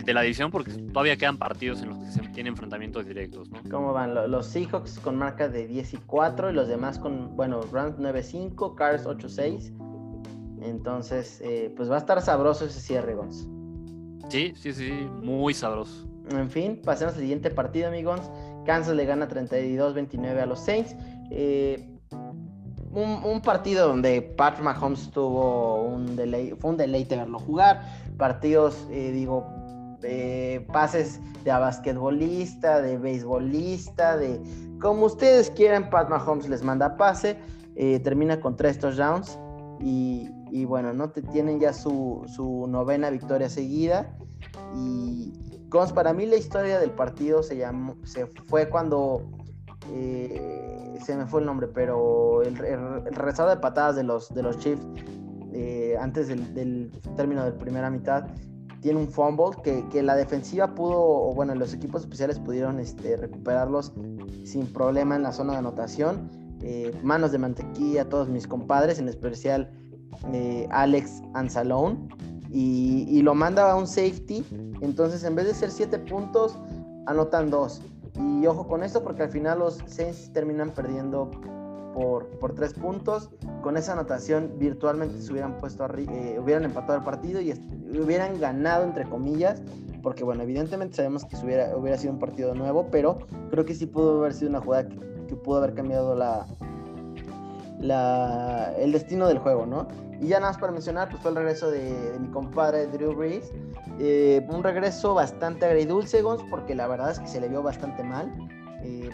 [0.00, 3.60] de, la división porque todavía quedan partidos en los que se tienen enfrentamientos directos, ¿no?
[3.70, 4.14] ¿Cómo van?
[4.30, 8.74] Los Seahawks con marca de 10 y 4 y los demás con, bueno, Rams 9-5,
[8.74, 9.72] Cars 8-6.
[10.64, 13.46] Entonces, eh, pues va a estar sabroso ese cierre, Gons.
[14.28, 14.90] Sí, sí, sí,
[15.22, 16.08] muy sabroso.
[16.30, 18.20] En fin, pasemos al siguiente partido, amigos.
[18.64, 20.96] Kansas le gana 32-29 a los Saints.
[21.30, 21.86] Eh,
[22.92, 27.82] un, partido donde Pat Mahomes tuvo un delay, fue un deleite verlo jugar.
[28.16, 29.46] Partidos, eh, digo,
[30.72, 34.40] pases de a basquetbolista, de beisbolista, de
[34.80, 35.90] como ustedes quieran.
[35.90, 37.36] Pat Mahomes les manda pase.
[37.76, 39.38] Eh, termina con tres touchdowns.
[39.80, 44.16] Y, y bueno, no te tienen ya su, su novena victoria seguida.
[44.76, 45.32] Y,
[45.92, 49.22] para mí la historia del partido se llamó, se fue cuando
[49.92, 54.58] eh, se me fue el nombre, pero el, el, de patadas de los, de los
[54.58, 54.86] Chiefs
[55.52, 58.26] eh, antes del, término de primera mitad
[58.80, 63.94] tiene un fumble que, la defensiva pudo, o bueno, los equipos especiales pudieron este, recuperarlos
[64.44, 66.28] sin problema en la zona de anotación.
[66.60, 69.70] Eh, manos de mantequilla a todos mis compadres, en especial
[70.70, 71.98] Alex Anzalone
[72.54, 74.44] y, lo manda a un safety.
[74.80, 76.56] Entonces, en vez de ser 7 puntos,
[77.06, 77.82] anotan 2.
[78.16, 81.30] Y ojo con esto, porque al final los Saints terminan perdiendo
[81.94, 83.30] por, por 3 puntos.
[83.60, 87.52] Con esa anotación, virtualmente se hubieran puesto eh, hubieran empatado el partido y
[87.98, 89.60] hubieran ganado, entre comillas.
[90.02, 93.18] Porque, bueno, evidentemente sabemos que hubiera, hubiera sido un partido nuevo, pero
[93.50, 94.88] creo que sí pudo haber sido una jugada
[95.26, 96.46] que pudo haber cambiado la,
[97.84, 99.86] la, el destino del juego, ¿no?
[100.20, 103.52] Y ya nada más para mencionar, pues fue el regreso de, mi compadre Drew Brees.
[103.98, 108.02] Eh, un regreso bastante agridulce, Gons, porque la verdad es que se le vio bastante
[108.02, 108.32] mal.
[108.82, 109.10] Eh,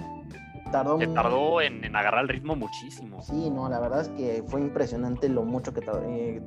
[0.70, 3.20] tardó, tardó en, agarrar el ritmo muchísimo.
[3.22, 6.40] Sí, no, la verdad es que fue impresionante lo mucho que tardó, eh,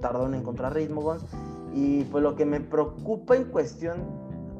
[0.00, 1.24] tardó en encontrar ritmo, Gons.
[1.72, 3.98] Y pues lo que me preocupa en cuestión,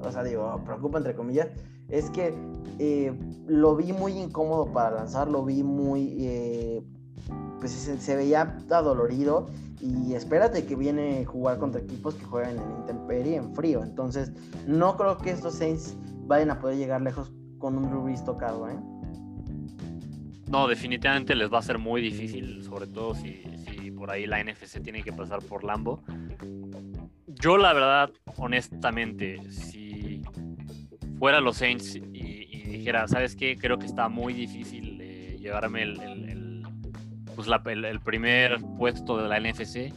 [0.04, 1.48] o sea, digo, preocupa entre comillas,
[1.88, 2.34] es que
[2.78, 3.12] eh,
[3.46, 6.82] lo vi muy incómodo para lanzar, lo vi muy, eh,
[7.60, 9.46] pues se, veía adolorido
[9.80, 13.82] y espérate que viene a jugar contra equipos que juegan en intemperie, en frío.
[13.82, 14.32] Entonces,
[14.66, 18.76] no creo que estos Saints vayan a poder llegar lejos con un Drew tocado, ¿eh?
[20.48, 24.42] No, definitivamente les va a ser muy difícil, sobre todo si, si por ahí la
[24.42, 26.02] NFC tiene que pasar por Lambo.
[27.26, 30.22] Yo la verdad, honestamente, si
[31.18, 32.00] fuera los Saints y,
[32.68, 33.56] dijera, ¿sabes qué?
[33.56, 36.62] Creo que está muy difícil eh, llevarme el,
[37.34, 39.92] pues el, primer puesto de la NFC,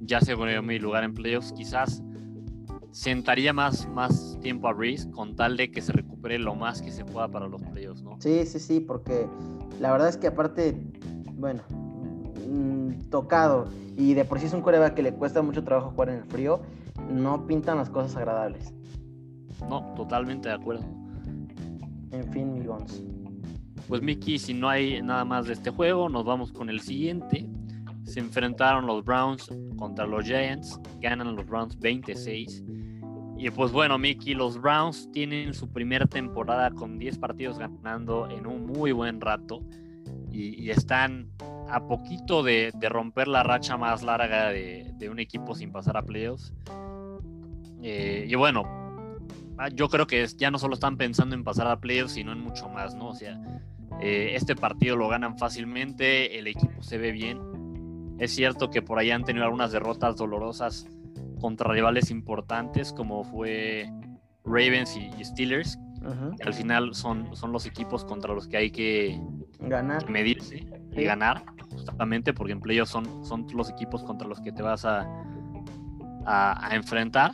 [0.00, 2.02] ya se pone mi lugar en playoffs, quizás
[2.92, 6.92] sentaría más, más tiempo a Breeze con tal de que se recupere lo más que
[6.92, 8.16] se pueda para los playoffs, ¿no?
[8.20, 9.26] Sí, sí, sí, porque
[9.80, 10.80] la verdad es que aparte,
[11.32, 11.62] bueno,
[12.48, 13.66] mm, tocado
[13.96, 16.24] y de por sí es un coreback que le cuesta mucho trabajo jugar en el
[16.24, 16.60] frío,
[17.10, 18.72] no pintan las cosas agradables.
[19.68, 20.84] No, totalmente de acuerdo.
[22.10, 23.02] En fin, mi Gons.
[23.88, 27.46] Pues Mickey, si no hay nada más de este juego, nos vamos con el siguiente.
[28.04, 32.62] Se enfrentaron los Browns contra los Giants, ganan los Browns 26.
[33.36, 38.46] Y pues bueno, Mickey, los Browns tienen su primera temporada con 10 partidos ganando en
[38.46, 39.60] un muy buen rato
[40.30, 41.28] y, están
[41.68, 46.52] a poquito de, romper la racha más larga de, un equipo sin pasar a playoffs.
[47.82, 48.83] Eh, y bueno,
[49.74, 52.68] yo creo que ya no solo están pensando en pasar a playoffs, sino en mucho
[52.68, 53.10] más, ¿no?
[53.10, 53.40] O sea,
[54.00, 57.38] eh, este partido lo ganan fácilmente, el equipo se ve bien.
[58.18, 60.86] Es cierto que por ahí han tenido algunas derrotas dolorosas
[61.40, 63.90] contra rivales importantes como fue
[64.44, 65.78] Ravens y, Steelers.
[66.44, 69.18] Al final son, son los equipos contra los que hay que
[69.58, 70.10] ganar.
[70.10, 74.62] medirse y ganar, justamente porque en playoffs son, son los equipos contra los que te
[74.62, 75.08] vas a,
[76.26, 77.32] a, enfrentar.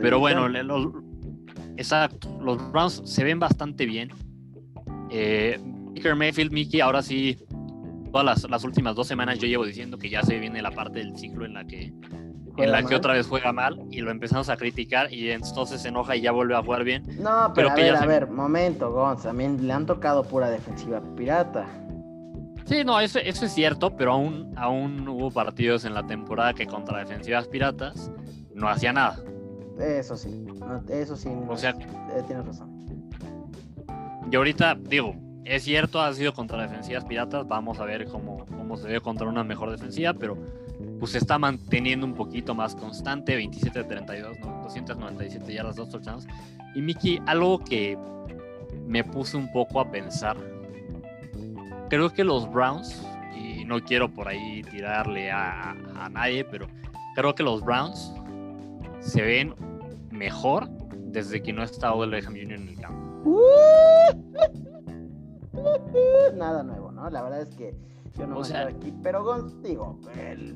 [0.00, 0.48] Pero bueno,
[1.80, 4.10] exacto, los Browns se ven bastante bien.
[5.10, 5.58] Eh,
[5.94, 7.38] Baker Mayfield, Mickey, ahora sí,
[8.12, 11.16] todas las, últimas dos semanas yo llevo diciendo que ya se viene la parte del
[11.16, 11.92] ciclo en la que
[12.56, 15.88] en la que otra vez juega mal y lo empezamos a criticar y entonces se
[15.88, 17.04] enoja y ya vuelve a jugar bien.
[17.18, 21.66] No, pero, a ver, a ver, momento, Gonz, también le han tocado pura defensiva pirata.
[22.66, 26.66] Sí, no, eso, eso es cierto, pero aún, aún hubo partidos en la temporada que
[26.66, 28.10] contra defensivas piratas
[28.54, 29.16] no hacía nada.
[29.80, 30.44] Eso sí,
[30.88, 31.28] eso sí.
[31.48, 32.68] O sea, eh, tienes razón.
[34.30, 35.14] Y ahorita, digo,
[35.44, 37.48] es cierto, ha sido contra defensivas piratas.
[37.48, 40.36] Vamos a ver cómo, cómo se ve contra una mejor defensiva, pero
[40.98, 43.34] pues se está manteniendo un poquito más constante.
[43.34, 46.26] 27 de 32, 297 yardas, dos touchdowns.
[46.74, 47.98] Y Miki, algo que
[48.86, 50.36] me puse un poco a pensar.
[51.88, 53.02] Creo que los Browns,
[53.34, 56.68] y no quiero por ahí tirarle a, a nadie, pero
[57.16, 58.12] creo que los Browns
[59.00, 59.54] se ven
[60.20, 62.52] mejor desde que no está Odell Beckham Jr.
[62.52, 63.40] en el campo.
[66.36, 67.08] Nada nuevo, ¿no?
[67.08, 67.74] La verdad es que
[68.18, 69.98] yo no o sea, aquí, pero digo,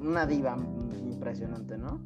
[0.03, 0.59] una diva
[1.03, 1.99] impresionante, ¿no?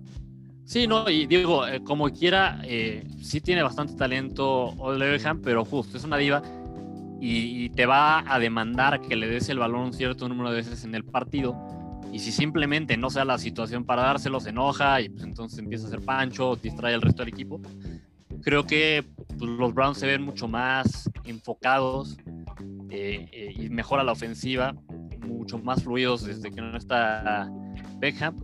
[0.64, 5.96] Sí, no, y digo, eh, como quiera, eh, sí tiene bastante talento Odell pero justo
[5.96, 6.42] es una diva
[7.20, 10.84] y, te va a demandar que le des el balón un cierto número de veces
[10.84, 11.56] en el partido.
[12.12, 15.84] Y si simplemente no sea la situación para dárselo, se enoja y pues entonces empieza
[15.84, 17.60] a hacer pancho, distrae al resto del equipo.
[18.42, 19.04] Creo que
[19.38, 22.16] pues, los Browns se ven mucho más enfocados
[22.90, 24.74] eh, y mejora la ofensiva
[25.28, 27.50] mucho más fluidos desde que no está
[27.98, 28.36] Beckham.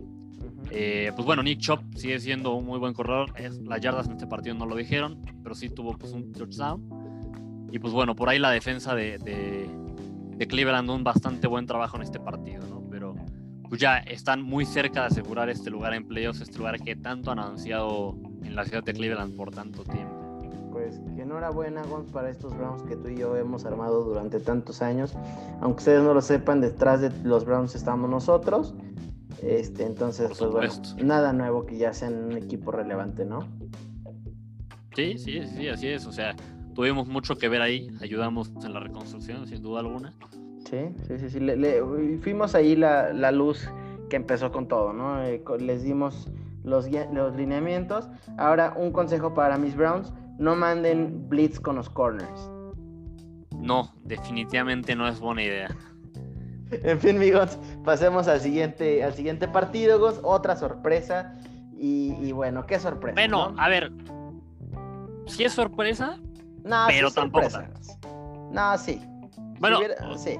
[0.71, 3.33] Eh, pues bueno, Nick Chop sigue siendo un muy buen corredor.
[3.63, 7.69] las yardas en este partido no lo dijeron, pero sí tuvo pues, un touchdown.
[7.71, 12.03] Y pues bueno, por ahí la defensa de, de, Cleveland un bastante buen trabajo en
[12.03, 12.84] este partido, ¿no?
[13.69, 17.31] Pues ya están muy cerca de asegurar este lugar en playoffs, este lugar que tanto
[17.31, 20.25] han anunciado en la ciudad de Cleveland por tanto tiempo
[20.75, 24.81] pues que enhorabuena, Gons, para estos Browns que tú y yo hemos armado durante tantos
[24.81, 25.15] años.
[25.61, 28.73] Aunque ustedes no lo sepan, detrás de los Browns estamos nosotros.
[29.41, 33.47] Este, entonces, pues bueno, nada nuevo que ya sean un equipo relevante, ¿no?
[34.97, 36.05] Sí, sí, sí, así es.
[36.07, 36.35] O sea,
[36.73, 40.13] tuvimos mucho que ver ahí, ayudamos en la reconstrucción, sin duda alguna.
[40.75, 41.39] Sí, sí, sí, sí.
[41.39, 41.81] Le,
[42.21, 43.69] fuimos ahí la, la, luz
[44.09, 45.23] que empezó con todo, ¿no?
[45.23, 46.29] Eh, les dimos
[46.63, 48.09] los, los lineamientos.
[48.37, 52.51] Ahora, un consejo para mis Browns no manden blitz con los corners.
[53.57, 55.69] No, definitivamente no es buena idea.
[56.71, 61.31] En fin, amigos, pasemos al siguiente, al siguiente partido, Otra sorpresa.
[61.77, 63.13] Y, bueno, qué sorpresa.
[63.13, 63.91] Bueno, a ver.
[65.27, 66.17] Si es sorpresa,
[66.63, 67.47] no, pero tampoco.
[68.51, 68.99] No, sí.
[69.59, 69.77] Bueno,
[70.17, 70.37] sí.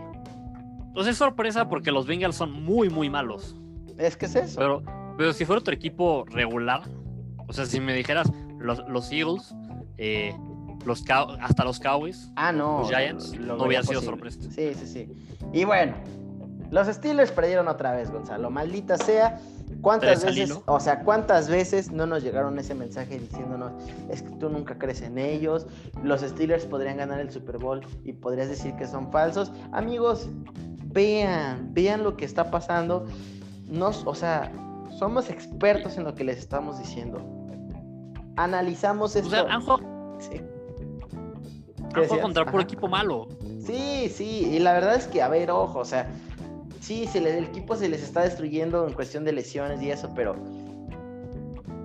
[0.96, 3.56] Pues es sorpresa porque los Bengals son muy, muy malos.
[3.98, 4.60] Es que es eso.
[4.60, 4.84] Pero,
[5.18, 6.82] pero si fuera otro equipo regular,
[7.48, 9.54] O sea, si me dijeras los, los Eagles,
[9.98, 10.36] eh,
[10.86, 14.40] los hasta los Cowboys, ah, no, los Giants, no hubiera sido sorpresa.
[14.50, 15.10] Sí, sí, sí.
[15.54, 15.94] Y bueno,
[16.76, 18.50] los Steelers perdieron otra vez, Gonzalo.
[18.50, 19.40] Maldita sea.
[19.80, 23.72] ¿Cuántas veces, o sea, cuántas veces no nos llegaron ese mensaje diciéndonos,
[24.10, 25.68] es que tú nunca crees en ellos,
[26.04, 29.54] los Steelers podrían ganar el Super Bowl y podrías decir que son falsos?
[29.72, 30.28] Amigos,
[30.88, 33.06] vean, vean lo que está pasando.
[33.68, 34.52] Nos, o sea,
[35.00, 37.22] somos expertos en lo que les estamos diciendo.
[38.36, 39.30] Analizamos esto.
[39.30, 39.60] O sea,
[40.20, 40.42] sí.
[42.22, 43.30] contra puro equipo malo.
[43.66, 46.08] Sí, sí, y la verdad es que, a ver, ojo, o sea,
[46.86, 50.36] sí, se el equipo se les está destruyendo en cuestión de lesiones y eso, pero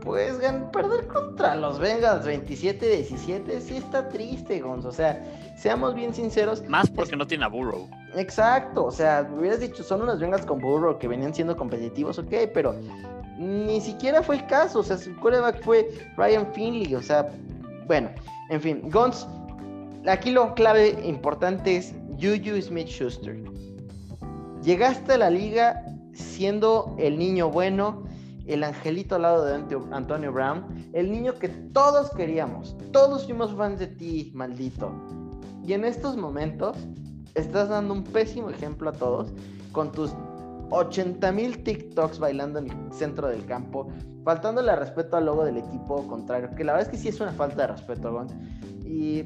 [0.01, 0.35] pues
[0.73, 4.89] perder contra los Bengals 27-17 sí está triste, Gonzo.
[4.89, 5.23] O sea,
[5.57, 6.63] seamos bien sinceros.
[6.69, 7.89] Más porque no tiene a Burrow.
[8.15, 12.33] Exacto, o sea, hubieras dicho, son unos Bengals con Burrow que venían siendo competitivos, ok,
[12.53, 12.75] pero
[13.39, 14.81] ni siquiera fue el caso.
[14.81, 17.31] O sea, su quarterback fue Ryan Finley, o sea,
[17.87, 18.11] bueno,
[18.51, 19.27] en fin, Gonz,
[20.07, 23.37] aquí lo clave importante es Juju Smith Schuster.
[24.63, 25.83] Llegaste a la liga
[26.13, 28.03] siendo el niño bueno,
[28.47, 29.55] el angelito al lado de
[29.93, 32.77] Antonio Brown, el niño que todos queríamos.
[32.93, 34.93] Todos fuimos fans de ti, maldito.
[35.65, 36.77] Y en estos momentos
[37.35, 39.33] estás dando un pésimo ejemplo a todos
[39.73, 40.13] con tus
[40.71, 43.89] 80 mil TikToks bailando en el centro del campo,
[44.25, 47.33] faltándole respeto al logo del equipo contrario, que la verdad es que sí es una
[47.33, 48.29] falta de respeto, Gon.
[48.85, 49.25] Y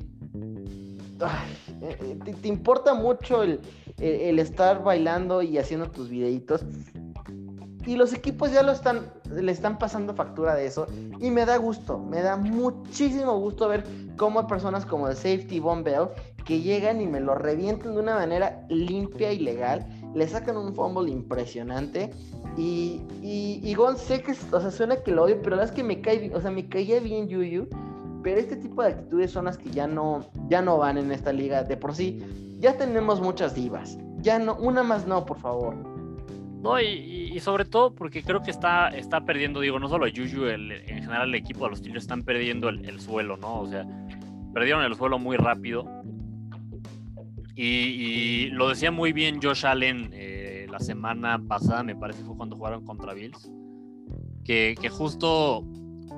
[1.81, 3.61] eh, eh, te, importa mucho el,
[3.99, 6.65] estar bailando y haciendo tus videitos.
[7.87, 10.87] Y los equipos ya lo están, le están pasando factura de eso.
[11.21, 13.85] Y me da gusto, me da muchísimo gusto ver
[14.17, 16.09] cómo hay personas como el Safety Bomb Bell
[16.47, 19.87] que llegan y me lo revientan de una manera limpia y legal.
[20.15, 22.11] Le sacan un fumble impresionante.
[22.57, 25.75] Y, y, y Gon, sé que, o sea, suena que lo odio, pero la verdad
[25.75, 27.69] es que me cae, o sea, me caía bien Yuyu
[28.25, 31.31] pero este tipo de actitudes son las que ya no, ya no van en esta
[31.31, 32.25] liga de por sí.
[32.59, 33.99] Ya tenemos muchas divas.
[34.23, 35.77] Ya no, una más no, por favor.
[36.63, 40.73] No, y, sobre todo porque creo que está, está perdiendo, digo, no solo Juju, el,
[40.73, 43.61] en general el equipo de los Steelers están perdiendo el, suelo, ¿no?
[43.61, 43.85] O sea,
[44.55, 45.85] perdieron el suelo muy rápido.
[47.55, 52.57] Y, lo decía muy bien Josh Allen eh, la semana pasada, me parece fue cuando
[52.57, 53.51] jugaron contra Bills,
[54.43, 55.63] que, que justo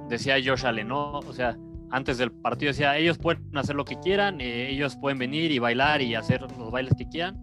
[0.09, 1.19] decía Josh Allen, ¿no?
[1.19, 1.57] O sea,
[1.97, 5.59] antes del partido decía, ellos pueden hacer lo que quieran, eh, ellos pueden venir y
[5.59, 7.43] bailar y hacer los bailes que quieran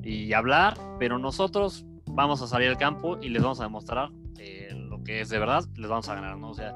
[0.00, 4.68] y hablar, pero nosotros vamos a salir al campo y les vamos a demostrar eh,
[4.74, 6.50] lo que es de verdad, les vamos a ganar, ¿no?
[6.50, 6.72] O sea,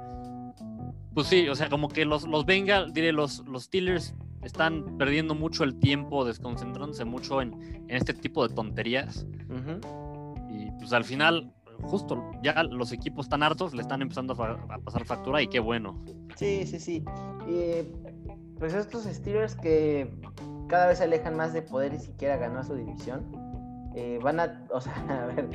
[1.15, 5.37] pues sí, o sea, como que los, los Bengals, diré, los, los Steelers están perdiendo
[5.37, 9.25] mucho el tiempo, desconcentrándose mucho en, en este tipo de tonterías.
[10.51, 11.53] Y pues al final
[11.83, 16.03] justo ya los equipos están hartos, le están empezando a, pasar factura y qué bueno.
[16.37, 17.05] Sí, sí, sí.
[18.59, 20.11] pues estos Steelers que
[20.69, 23.31] cada vez se alejan más de poder y siquiera ganar su división,
[23.95, 25.49] eh, van a, o sea, a ver,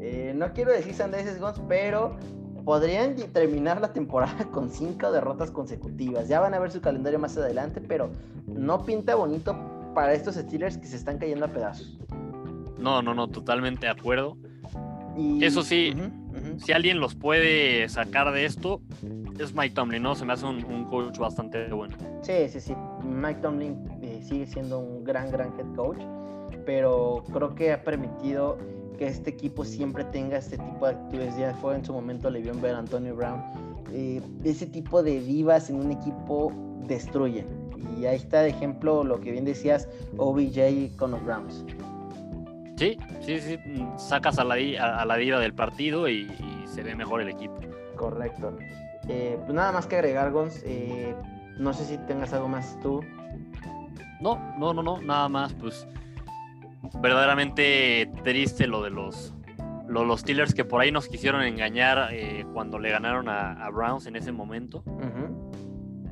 [0.00, 2.16] eh, no quiero decir sandeces Gons, pero
[2.64, 6.28] podrían terminar la temporada con cinco derrotas consecutivas.
[6.28, 8.10] Ya van a ver su calendario más adelante, pero
[8.46, 9.56] no pinta bonito
[9.94, 11.98] para estos Steelers que se están cayendo a pedazos.
[12.78, 14.36] No, no, no, totalmente de acuerdo.
[15.40, 15.94] Eso sí,
[16.58, 18.80] si alguien los puede sacar de esto,
[19.38, 20.14] es Mike Tomlin, ¿no?
[20.14, 21.96] Se me hace un, coach bastante bueno.
[22.22, 22.74] Sí, sí, sí.
[23.04, 26.02] Mike Tomlin eh, sigue siendo un gran, gran head coach,
[26.64, 28.58] pero creo que ha permitido
[28.98, 31.36] que este equipo siempre tenga este tipo de actitudes.
[31.36, 33.42] Ya fue en su momento, le vio ver a Antonio Brown.
[33.92, 36.52] Eh, ese tipo de divas en un equipo
[36.86, 37.46] destruyen.
[37.98, 41.64] Y ahí está de ejemplo lo que bien decías, OBJ con los Browns.
[42.78, 43.58] Sí, sí, sí,
[43.96, 46.30] sacas a la, a, la diva del partido y,
[46.66, 47.58] se ve mejor el equipo.
[47.96, 48.56] Correcto.
[49.08, 50.62] Eh, pues nada más que agregar, Gons.
[50.64, 51.12] Eh,
[51.58, 53.02] no sé si tengas algo más tú.
[54.20, 55.54] No, no, no, no, nada más.
[55.54, 55.88] Pues
[57.00, 59.34] verdaderamente triste lo de los,
[59.88, 64.14] los, Steelers que por ahí nos quisieron engañar eh, cuando le ganaron a, Browns en
[64.14, 64.84] ese momento.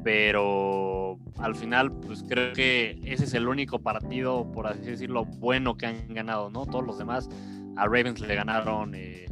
[0.06, 5.76] Pero al final, pues creo que ese es el único partido, por así decirlo, bueno
[5.76, 6.64] que han ganado, ¿no?
[6.64, 7.28] Todos los demás
[7.74, 9.26] a Ravens le ganaron eh,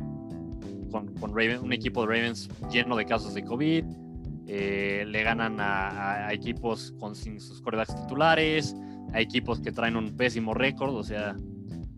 [0.90, 3.84] con, un equipo de Ravens lleno de casos de COVID.
[4.48, 8.74] Eh, le ganan a, equipos con sin sus corebacks titulares,
[9.12, 11.36] a equipos que traen un pésimo récord, o sea,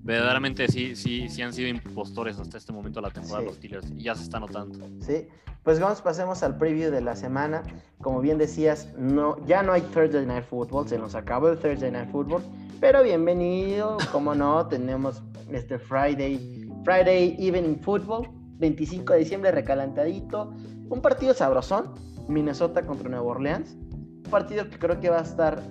[0.07, 3.57] verdaderamente sí, sí, sí han sido impostores hasta este momento de la temporada de los
[3.57, 4.89] Steelers y ya se está notando.
[5.01, 5.27] Sí,
[5.65, 7.65] pues vamos, pasemos al preview de la semana.
[8.01, 11.91] Como bien decías, no, ya no hay Thursday Night Football, se nos acabó el Thursday
[11.91, 12.45] Night Football,
[12.81, 18.29] pero bienvenido, como no, tenemos este Friday, Friday Evening Football,
[18.59, 20.53] 25 de diciembre, recalentadito.
[20.89, 21.95] un partido sabrosón,
[22.29, 23.75] Minnesota contra Nueva Orleans.
[23.75, 25.63] Un partido que creo que va a estar,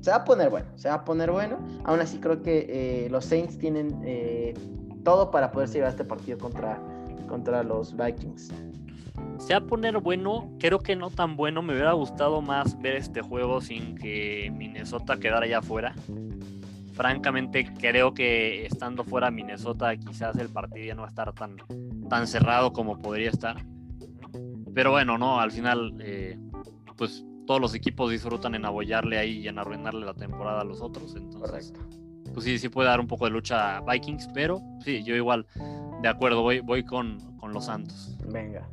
[0.00, 1.58] se va a poner bueno, se va a poner bueno.
[1.84, 4.54] Aún así creo que eh, los Saints tienen eh,
[5.04, 6.80] todo para poder llegar a este partido contra,
[7.28, 8.52] contra los Vikings.
[9.38, 11.62] Se va a poner bueno, creo que no tan bueno.
[11.62, 15.94] Me hubiera gustado más ver este juego sin que Minnesota quedara ya afuera.
[16.92, 21.56] Francamente, creo que estando fuera Minnesota, quizás el partido ya no va a estar tan,
[22.08, 23.56] tan cerrado como podría estar.
[24.74, 26.38] Pero bueno, no, al final, eh,
[26.96, 30.80] pues todos los equipos disfrutan en abollarle ahí y en arruinarle la temporada a los
[30.80, 31.14] otros.
[31.16, 31.72] Entonces,
[32.32, 35.46] pues sí, sí puede dar un poco de lucha a Vikings, pero sí, yo igual,
[36.02, 38.16] de acuerdo, voy, voy con, con los Santos.
[38.26, 38.68] Venga.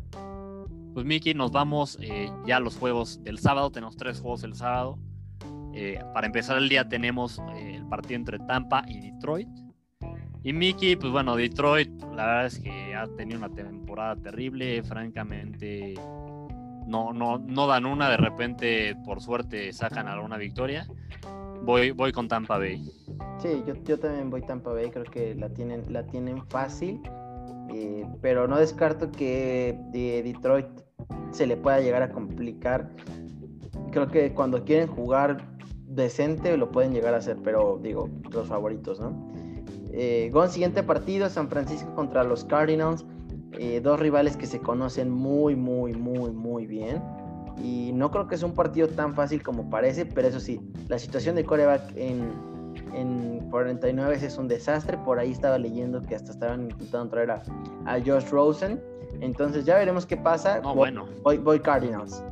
[0.93, 3.71] Pues Miki, nos vamos eh, ya a los juegos del sábado.
[3.71, 4.99] Tenemos tres juegos el sábado.
[5.73, 9.49] Eh, para empezar el día tenemos eh, el partido entre Tampa y Detroit.
[10.43, 15.95] Y Mickey, pues bueno, Detroit, la verdad es que ha tenido una temporada terrible, francamente
[16.87, 20.87] no, no, no dan una, de repente por suerte sacan alguna victoria.
[21.63, 22.91] Voy, voy con Tampa Bay.
[23.39, 27.01] Sí, yo, yo también voy Tampa Bay, creo que la tienen, la tienen fácil,
[27.73, 30.67] eh, pero no descarto que de Detroit
[31.31, 32.89] se le pueda llegar a complicar.
[33.91, 35.37] Creo que cuando quieren jugar
[35.87, 39.31] decente lo pueden llegar a hacer, pero digo, los favoritos, ¿no?
[39.91, 43.05] Eh, siguiente partido, San Francisco contra los Cardinals.
[43.59, 47.01] Eh, dos rivales que se conocen muy, muy, muy, muy bien.
[47.63, 50.97] Y no creo que sea un partido tan fácil como parece, pero eso sí, la
[50.97, 52.31] situación de coreback en,
[52.93, 54.97] en 49 es un desastre.
[54.97, 57.43] Por ahí estaba leyendo que hasta estaban intentando traer a,
[57.85, 58.81] a Josh Rosen.
[59.21, 60.59] Entonces ya veremos qué pasa.
[60.61, 61.05] No, bueno.
[61.23, 62.23] Voy, Cardinals.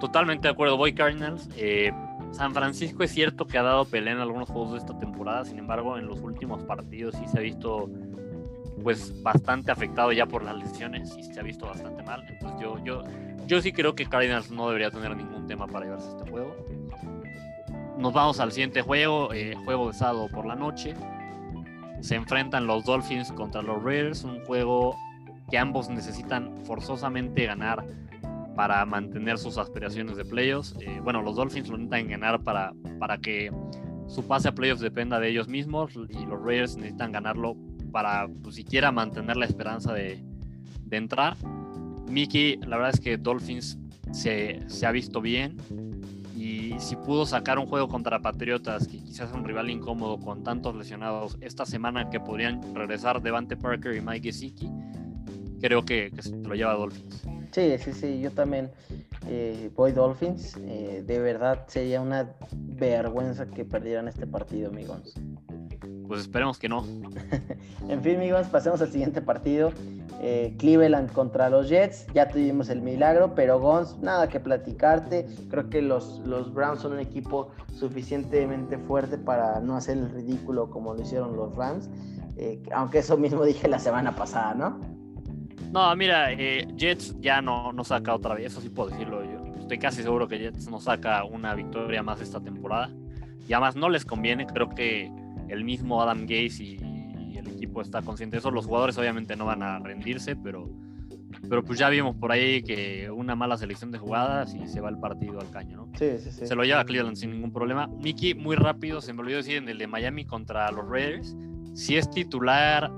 [0.00, 1.48] Totalmente de acuerdo, voy Cardinals.
[1.56, 1.92] Eh,
[2.32, 5.58] San Francisco es cierto que ha dado pelea en algunos juegos de esta temporada, sin
[5.58, 7.90] embargo en los últimos partidos sí se ha visto
[8.82, 12.24] pues bastante afectado ya por las lesiones y se ha visto bastante mal.
[12.28, 13.04] Entonces yo, yo,
[13.46, 16.56] yo sí creo que Cardinals no debería tener ningún tema para llevarse este juego.
[17.98, 20.94] Nos vamos al siguiente juego, eh, juego de sábado por la noche.
[22.00, 24.96] Se enfrentan los Dolphins contra los Raiders, un juego
[25.50, 27.84] que ambos necesitan forzosamente ganar
[28.56, 30.74] para mantener sus aspiraciones de playoffs.
[30.80, 33.50] Eh, bueno, los Dolphins lo necesitan ganar para, para que
[34.06, 37.56] su pase a playoffs dependa de ellos mismos y los Raiders necesitan ganarlo
[37.90, 40.22] para pues, siquiera mantener la esperanza de,
[40.90, 41.36] entrar.
[42.08, 43.78] Mickey, la verdad es que Dolphins
[44.12, 45.56] se, ha visto bien
[46.34, 50.42] y si pudo sacar un juego contra Patriotas, que quizás es un rival incómodo con
[50.42, 54.68] tantos lesionados esta semana que podrían regresar Devante Parker y Mike Gesicki,
[55.60, 57.22] creo que, que se lo lleva Dolphins.
[57.52, 58.70] Sí, sí, sí, yo también
[59.28, 60.56] eh, voy Dolphins.
[60.58, 65.14] Eh, de verdad sería una vergüenza que perdieran este partido, amigos.
[66.10, 66.84] Pues esperemos que no.
[67.88, 69.70] en fin, amigos, pasemos al siguiente partido.
[70.20, 72.08] Eh, Cleveland contra los Jets.
[72.12, 75.28] Ya tuvimos el milagro, pero Gons, nada que platicarte.
[75.50, 80.68] Creo que los, los Browns son un equipo suficientemente fuerte para no hacer el ridículo
[80.68, 81.88] como lo hicieron los Rams.
[82.74, 84.80] aunque eso mismo dije la semana pasada, ¿no?
[85.70, 89.60] No, mira, eh, Jets ya no, no saca otra vez, eso sí puedo decirlo yo.
[89.60, 92.90] Estoy casi seguro que Jets no saca una victoria más esta temporada.
[93.46, 95.19] Y además no les conviene, creo que
[95.50, 96.76] el mismo Adam Gaze y,
[97.36, 98.50] el equipo está consciente de eso.
[98.50, 100.68] Los jugadores obviamente no van a rendirse, pero,
[101.48, 104.90] pero pues ya vimos por ahí que una mala selección de jugadas y se va
[104.90, 105.98] el partido al caño, ¿no?
[105.98, 106.46] Sí, sí, sí.
[106.46, 107.86] Se lo lleva Cleveland sin ningún problema.
[107.86, 111.34] Mickey, muy rápido, se me olvidó decir en el de Miami contra los Raiders,
[111.72, 112.90] si es titular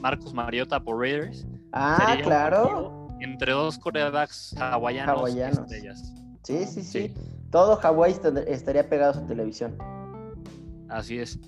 [0.00, 3.08] Marcos Mariota por Raiders, Ah, claro.
[3.20, 5.70] Entre dos corebacks hawaianos, hawaianos.
[6.42, 7.14] Sí, sí, sí,
[7.50, 9.76] Todo Hawái estaría pegado a su televisión.
[10.88, 11.38] Así es.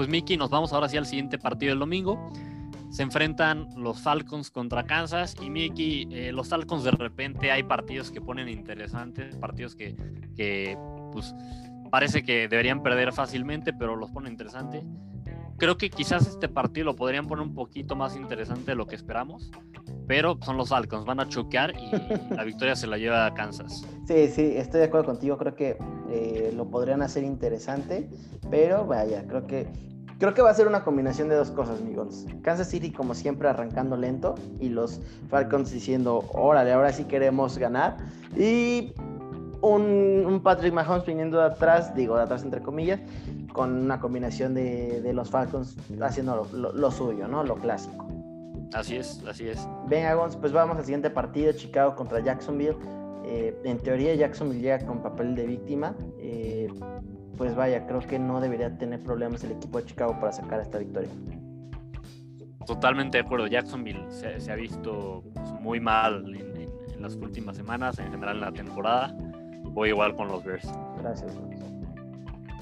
[0.00, 2.32] Pues Mickey, nos vamos ahora sí al siguiente partido del domingo.
[2.88, 8.10] Se enfrentan los Falcons contra Kansas y Mickey, eh, los Falcons de repente hay partidos
[8.10, 9.94] que ponen interesantes, partidos que,
[10.34, 10.78] que
[11.12, 11.34] pues
[11.90, 14.86] parece que deberían perder fácilmente, pero los ponen interesantes
[15.60, 18.96] creo que quizás este partido lo podrían poner un poquito más interesante de lo que
[18.96, 19.50] esperamos,
[20.08, 23.86] pero son los Falcons, van a choquear y la victoria se la lleva a Kansas.
[24.06, 25.76] Sí, sí, estoy de acuerdo contigo, creo que
[26.10, 28.08] eh, lo podrían hacer interesante,
[28.50, 29.68] pero vaya, creo que
[30.18, 32.26] creo que va a ser una combinación de dos cosas, amigos.
[32.42, 35.00] Kansas City como siempre arrancando lento y los
[35.30, 37.96] Falcons diciendo, órale, ahora sí queremos ganar
[38.36, 38.92] y
[39.62, 43.00] un, Patrick Mahomes viniendo de atrás, digo de atrás entre comillas,
[43.52, 47.42] con una combinación de, los Falcons haciendo lo, suyo, ¿no?
[47.42, 48.06] Lo clásico.
[48.72, 49.66] Así es, así es.
[49.88, 52.76] Venga, Gons, pues vamos al siguiente partido, Chicago contra Jacksonville.
[53.30, 55.94] Eh, en teoría Jacksonville llega con papel de víctima.
[56.18, 56.68] Eh,
[57.36, 60.78] pues vaya, creo que no debería tener problemas el equipo de Chicago para sacar esta
[60.78, 61.08] victoria.
[62.66, 63.46] Totalmente de acuerdo.
[63.46, 66.68] Jacksonville se, ha visto pues, muy mal en,
[67.00, 69.16] las últimas semanas, en general en la temporada.
[69.62, 70.68] Voy igual con los Bears.
[71.00, 71.32] Gracias.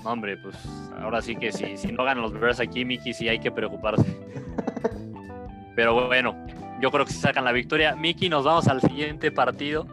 [0.05, 0.55] hombre, pues
[1.01, 4.05] ahora sí que si, si no ganan los Bears aquí, Mickey, sí hay que preocuparse.
[5.75, 6.37] Pero bueno,
[6.81, 7.97] yo creo que si sacan la victoria.
[7.97, 9.87] Mickey, nos vamos al siguiente partido.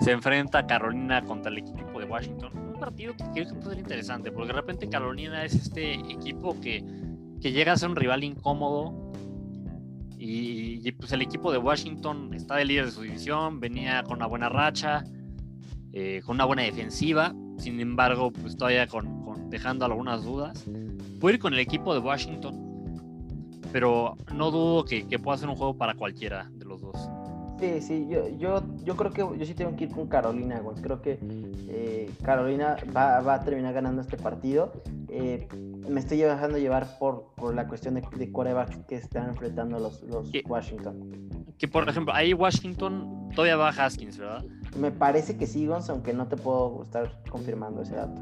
[0.00, 2.52] Se enfrenta Carolina contra el equipo de Washington.
[2.56, 6.58] Un partido que creo que puede ser interesante, porque de repente Carolina es este equipo
[6.60, 6.84] que,
[7.40, 9.12] que llega a ser un rival incómodo.
[10.18, 14.26] Y, pues el equipo de Washington está de líder de su división, venía con una
[14.26, 15.04] buena racha,
[15.92, 17.34] eh, con una buena defensiva.
[17.58, 20.64] Sin embargo, pues todavía con, dejando algunas dudas.
[21.20, 22.64] Puede ir con el equipo de Washington
[23.74, 27.10] pero no dudo que, pueda ser un juego para cualquiera de los dos.
[27.64, 30.76] Sí, sí, yo, yo, yo creo que yo sí tengo que ir con Carolina, güey.
[30.82, 31.18] Creo que
[31.68, 34.72] eh, Carolina va, a terminar ganando este partido.
[35.08, 35.48] Eh,
[35.88, 38.30] me estoy dejando llevar por, por la cuestión de, de
[38.86, 41.30] que están enfrentando los, los Washington.
[41.56, 44.44] Que por ejemplo, ahí Washington todavía va Haskins, ¿verdad?
[44.78, 48.20] Me parece que sí, Gonz, aunque no te puedo estar confirmando ese dato.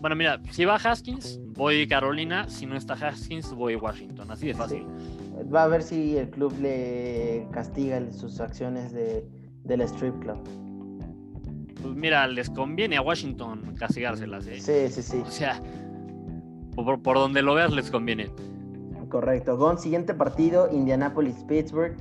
[0.00, 2.48] Bueno, mira, si va Haskins, voy Carolina.
[2.48, 4.30] Si no está Haskins, voy Washington.
[4.30, 4.86] Así de fácil.
[5.52, 9.24] Va a ver si el club le castiga sus acciones de,
[9.64, 10.38] del strip club.
[11.82, 14.60] Pues mira, les conviene a Washington castigárselas, ¿eh?
[14.60, 15.22] Sí, sí, sí.
[15.24, 15.62] O sea,
[16.74, 18.30] por, donde lo veas les conviene.
[19.08, 19.56] Correcto.
[19.56, 21.96] Gon, siguiente partido, Indianapolis-Pittsburgh.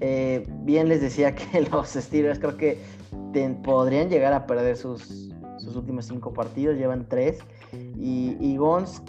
[0.00, 2.78] Eh, bien les decía que los Steelers creo que
[3.64, 7.38] podrían llegar a perder sus, sus últimos cinco partidos, llevan tres.
[7.98, 9.02] Y, y Gons,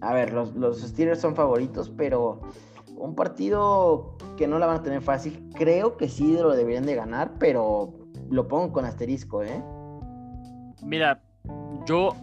[0.00, 2.40] a ver, los, los Steelers son favoritos, pero
[2.96, 6.94] un partido que no la van a tener fácil, creo que sí lo deberían de
[6.94, 7.94] ganar, pero
[8.30, 9.62] lo pongo con asterisco, ¿eh?
[10.82, 11.20] Mira,
[11.86, 12.14] yo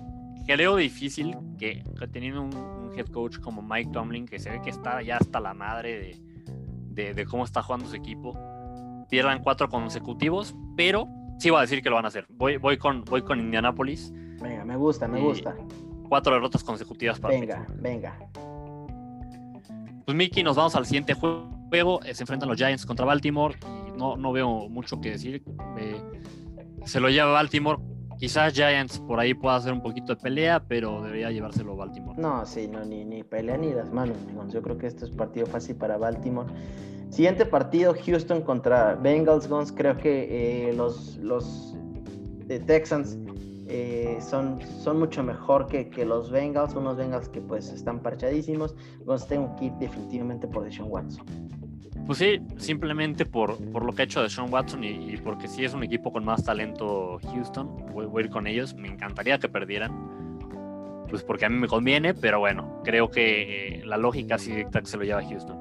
[0.45, 5.03] creo difícil que, teniendo un, head coach como Mike Tomlin, que se ve que está
[5.03, 6.19] ya hasta la madre
[6.89, 8.35] de, de cómo está jugando su equipo,
[9.07, 11.07] pierdan cuatro consecutivos, pero
[11.37, 12.25] sí voy a decir que lo van a hacer.
[12.29, 14.11] Voy, voy, con, voy con Indianapolis.
[14.41, 15.55] Venga, me gusta, me gusta.
[16.09, 18.17] Cuatro derrotas consecutivas para Venga, venga.
[20.05, 21.99] Pues Mickey, nos vamos al siguiente juego.
[22.13, 23.55] Se enfrentan los Giants contra Baltimore
[23.87, 25.43] y no, no veo mucho que decir.
[26.85, 27.77] se lo lleva Baltimore.
[28.17, 32.19] Quizás Giants por ahí pueda hacer un poquito de pelea, pero debería llevárselo Baltimore.
[32.19, 34.17] No, sí, no, ni, ni pelea ni las manos,
[34.51, 36.51] Yo creo que esto es partido fácil para Baltimore.
[37.09, 39.71] Siguiente partido, Houston contra Bengals Guns.
[39.71, 41.75] Creo que eh, los, los
[42.65, 43.17] Texans
[43.69, 46.75] eh, son, son mucho mejor que, que, los Bengals.
[46.75, 48.75] Unos Bengals que pues están parchadísimos.
[49.05, 51.25] Guns tengo que ir definitivamente por Deshaun Watson.
[52.07, 55.65] Pues sí, simplemente por, por lo que ha hecho de Sean Watson y, porque sí
[55.65, 58.73] es un equipo con más talento Houston, voy, a ir con ellos.
[58.75, 59.91] Me encantaría que perdieran,
[61.09, 64.79] pues porque a mí me conviene, pero bueno, creo que eh, la lógica sí dicta
[64.79, 65.57] que se lo lleva Houston.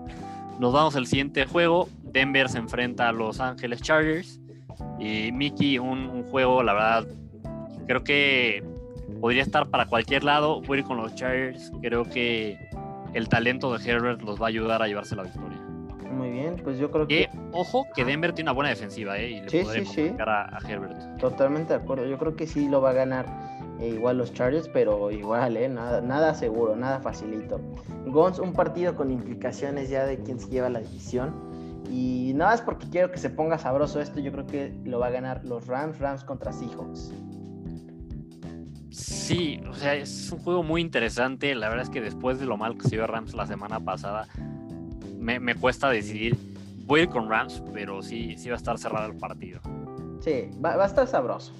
[0.61, 1.89] Nos vamos al siguiente juego.
[2.05, 4.41] Denver se enfrenta a Los Ángeles Chargers.
[5.01, 7.07] Y Mickey, un, juego, la verdad,
[7.87, 8.62] creo que
[9.20, 10.61] podría estar para cualquier lado.
[10.62, 11.72] Voy a ir con los Chargers.
[11.80, 12.59] Creo que
[13.14, 15.59] el talento de Herbert los va a ayudar a llevarse la victoria.
[16.11, 17.28] Muy bien, pues yo creo que.
[17.53, 19.30] ojo, que Denver tiene una buena defensiva, ¿eh?
[19.30, 21.18] Y le sí, sí, A, a, Herbert.
[21.18, 22.07] Totalmente de acuerdo.
[22.07, 23.26] Yo creo que sí lo va a ganar
[23.80, 25.68] eh, igual los Chargers, pero igual, ¿eh?
[25.68, 27.61] Nada, nada seguro, nada facilito.
[28.06, 31.35] Gons, un partido con implicaciones ya de quién se lleva la división.
[31.90, 35.06] Y nada más porque quiero que se ponga sabroso esto, yo creo que lo va
[35.09, 37.12] a ganar los Rams, Rams contra Seahawks.
[38.97, 41.55] Sí, o sea, es un juego muy interesante.
[41.55, 44.27] La verdad es que después de lo mal que se vio Rams la semana pasada,
[45.18, 46.35] me, cuesta decidir.
[46.86, 49.60] Voy a ir con Rams, pero sí, sí va a estar cerrado el partido.
[50.20, 51.52] Sí, va, va a estar sabroso.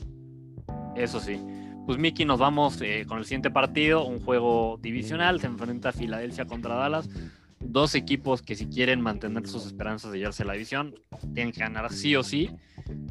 [0.95, 1.39] Eso sí.
[1.85, 5.93] Pues Miki, nos vamos eh, con el siguiente partido, un juego divisional, se enfrenta a
[5.93, 7.11] Filadelfia contra Dallas.
[7.61, 10.95] Dos equipos que si quieren mantener sus esperanzas de llevarse la división,
[11.35, 12.51] tienen que ganar sí o sí.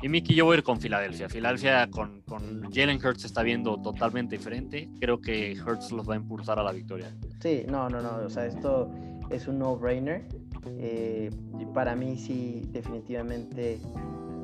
[0.02, 1.30] Y Miki, yo voy a ir con Filadelfia.
[1.30, 4.90] Filadelfia con, con Jalen Hurts está viendo totalmente diferente.
[5.00, 7.16] Creo que Hurts los va a impulsar a la victoria.
[7.40, 8.18] Sí, no, no, no.
[8.26, 8.92] O sea, esto
[9.30, 10.28] es un no-brainer.
[10.68, 11.30] Eh,
[11.74, 13.80] para mí sí, definitivamente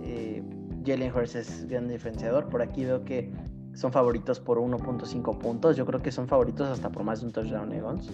[0.03, 0.43] eh,
[0.85, 2.49] Jalen Hurts es gran diferenciador.
[2.49, 3.31] Por aquí veo que
[3.73, 5.77] son favoritos por 1.5 puntos.
[5.77, 8.09] Yo creo que son favoritos hasta por más de un touchdown, Egons.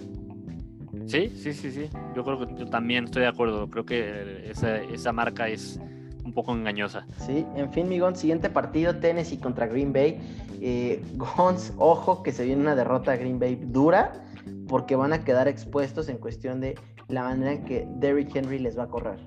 [1.06, 1.88] Sí, sí, sí, sí.
[2.14, 3.68] Yo creo que yo también estoy de acuerdo.
[3.68, 5.80] Creo que esa, esa marca es
[6.28, 7.06] un poco engañosa.
[7.18, 10.18] Sí, en fin, mi Gons, siguiente partido, Tennessee contra Green Bay.
[10.60, 14.12] Eh, Gons, ojo que se viene una derrota a Green Bay dura
[14.68, 16.78] porque van a quedar expuestos en cuestión de
[17.08, 19.18] la manera en que Derrick Henry les va a correr.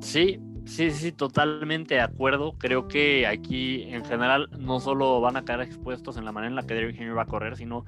[0.00, 2.54] Sí, Sí, sí, totalmente de acuerdo.
[2.58, 6.56] Creo que aquí en general no solo van a quedar expuestos en la manera en
[6.56, 7.84] la que Derrick Henry va a correr, sino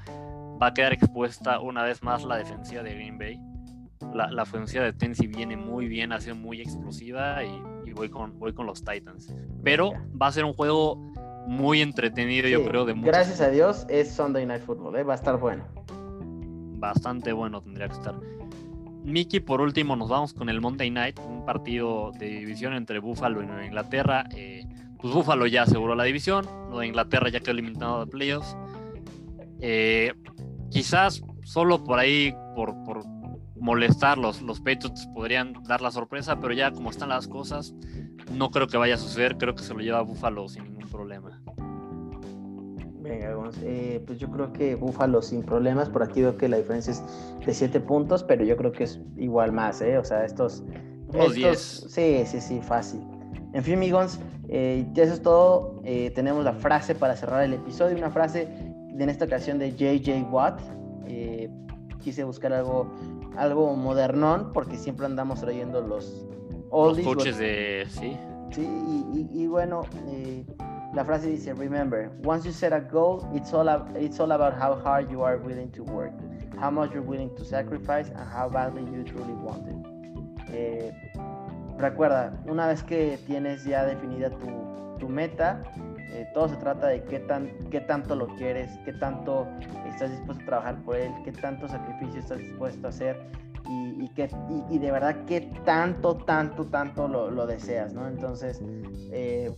[0.61, 3.41] va a quedar expuesta una vez más la defensiva de Green Bay.
[4.15, 8.39] La, la ofensiva de Tennessee viene muy bien, ha sido muy explosiva y, voy, con,
[8.39, 9.35] voy con los Titans.
[9.63, 10.97] Pero va a ser un juego
[11.47, 12.85] muy entretenido, yo creo.
[12.85, 15.03] De Gracias a Dios es Sunday Night Football, ¿eh?
[15.05, 15.65] va a estar bueno.
[16.79, 18.15] Bastante bueno tendría que estar.
[19.05, 23.41] Mickey, por último, nos vamos con el Monday Night, un partido de división entre Buffalo
[23.41, 24.29] y Nueva Inglaterra.
[24.35, 24.67] Eh,
[25.01, 28.57] pues Buffalo ya aseguró la división, Nueva Inglaterra ya quedó eliminado de playoffs.
[29.61, 30.13] Eh,
[30.71, 33.05] quizás solo por ahí, por, por
[33.59, 37.75] molestar, los, los Patriots podrían dar la sorpresa, pero ya como están las cosas,
[38.33, 39.37] no creo que vaya a suceder.
[39.37, 41.41] Creo que se lo lleva Buffalo sin ningún problema.
[43.01, 45.89] Venga, eh, pues yo creo que Buffalo sin problemas.
[45.89, 47.03] Por aquí veo que la diferencia es
[47.45, 49.99] de 7 puntos, pero yo creo que es igual más, ¿eh?
[49.99, 50.65] O sea, estos.
[51.15, 51.87] Unos 10.
[51.89, 53.01] Sí, sí, sí, fácil.
[53.53, 54.19] En fin, amigos,
[54.49, 55.81] eh, eso es todo.
[55.85, 57.97] Eh, tenemos la frase para cerrar el episodio.
[57.97, 58.49] Una frase
[58.99, 60.61] en esta ocasión de JJ Watt.
[61.07, 61.49] Eh,
[62.03, 62.91] quise buscar algo,
[63.37, 66.27] algo modernón porque siempre andamos trayendo los
[66.71, 67.07] oldies.
[67.07, 67.87] Los coaches de.
[67.89, 68.17] Sí.
[68.53, 69.83] Sí, y, y, bueno,
[70.95, 73.69] la frase dice: Remember, once you set a goal, it's all,
[73.99, 76.13] it's all about how hard you are willing to work,
[76.59, 80.95] how much you're willing to sacrifice, and how badly you truly want it
[81.79, 84.31] recuerda, una vez que tienes ya definida
[84.99, 85.63] tu, meta,
[86.13, 89.47] eh, todo se trata de qué, tan, qué tanto lo quieres, qué tanto
[89.89, 93.21] estás dispuesto a trabajar por él, qué tanto sacrificio estás dispuesto a hacer
[93.69, 94.11] y,
[94.71, 98.07] y, de verdad qué tanto, tanto, tanto lo, deseas, ¿no?
[98.07, 98.63] Entonces,
[99.11, 99.53] eh,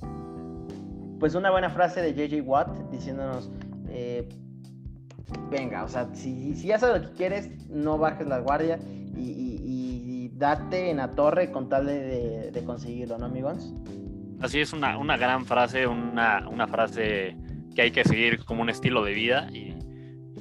[1.21, 3.51] pues una buena frase de JJ Watt diciéndonos,
[3.91, 4.27] eh,
[5.51, 8.79] venga, o sea, si, si, ya sabes lo que quieres, no bajes la guardia
[9.15, 9.49] y
[10.39, 13.73] date en la torre con tal de, conseguirlo, ¿no, amigos?
[14.41, 17.37] Así es, una, una gran frase, una, frase
[17.75, 19.75] que hay que seguir como un estilo de vida y,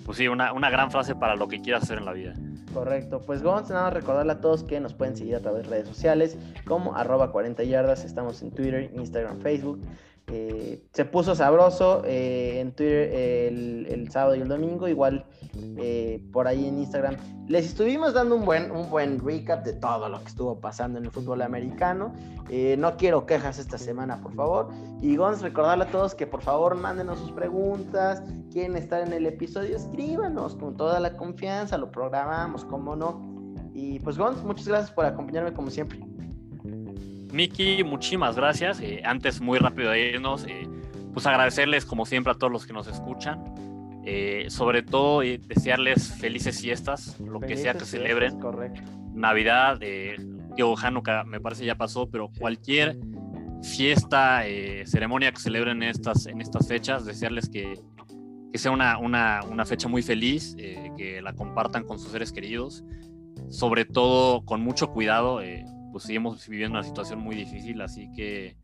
[0.05, 2.33] pues sí, una, una gran frase para lo que quieras hacer en la vida.
[2.73, 5.87] Correcto, pues vamos a recordarle a todos que nos pueden seguir a través de redes
[5.87, 9.81] sociales como arroba 40 yardas, estamos en Twitter, Instagram, Facebook.
[10.27, 15.25] Eh, se puso sabroso eh, en Twitter el, sábado y el domingo, igual
[15.77, 17.15] eh, por ahí en Instagram.
[17.47, 21.05] Les estuvimos dando un buen, un buen recap de todo lo que estuvo pasando en
[21.05, 22.13] el fútbol americano.
[22.77, 24.69] no quiero quejas esta semana, por favor.
[25.01, 28.21] Y Gons, recordarle a todos que por favor mándenos sus preguntas,
[28.51, 33.21] quieren estar en el episodio, escríbanos con toda la confianza, lo programamos, como no.
[33.73, 35.99] Y pues Gons, muchas gracias por acompañarme como siempre.
[37.31, 38.79] Miki, muchísimas gracias.
[38.81, 40.67] Eh, antes, muy rápido de irnos, eh,
[41.13, 43.43] pues agradecerles como siempre a todos los que nos escuchan.
[44.09, 48.39] Eh, sobre todo desearles felices fiestas, lo que sea que celebren.
[48.39, 48.81] Correcto.
[49.13, 49.81] Navidad,
[50.81, 52.97] Hanukkah me parece ya pasó, pero cualquier
[53.61, 54.43] fiesta,
[54.85, 57.73] ceremonia que celebren en estas, en estas fechas, desearles que,
[58.53, 62.85] que sea una, una, una, fecha muy feliz, que la compartan con sus seres queridos,
[63.49, 65.41] sobre todo con mucho cuidado
[65.91, 68.55] pues seguimos viviendo una situación muy difícil, así que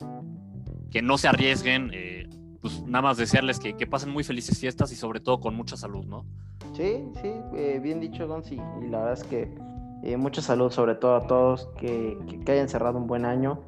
[0.93, 2.29] que no se arriesguen, eh,
[2.63, 5.75] pues nada más desearles que, que, pasen muy felices fiestas y sobre todo con mucha
[5.75, 6.25] salud, ¿no?
[6.73, 9.53] Sí, sí, eh, bien dicho, Gonzi, y la verdad es que
[10.01, 13.59] eh, mucha salud sobre todo a todos, que, que, hayan cerrado un buen año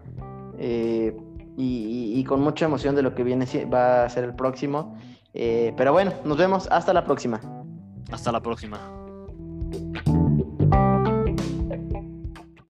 [0.57, 1.11] y,
[1.57, 4.95] y, con mucha emoción de lo que viene va a ser el próximo.
[5.33, 7.41] pero bueno, nos vemos, hasta la próxima.
[8.11, 8.79] Hasta la próxima.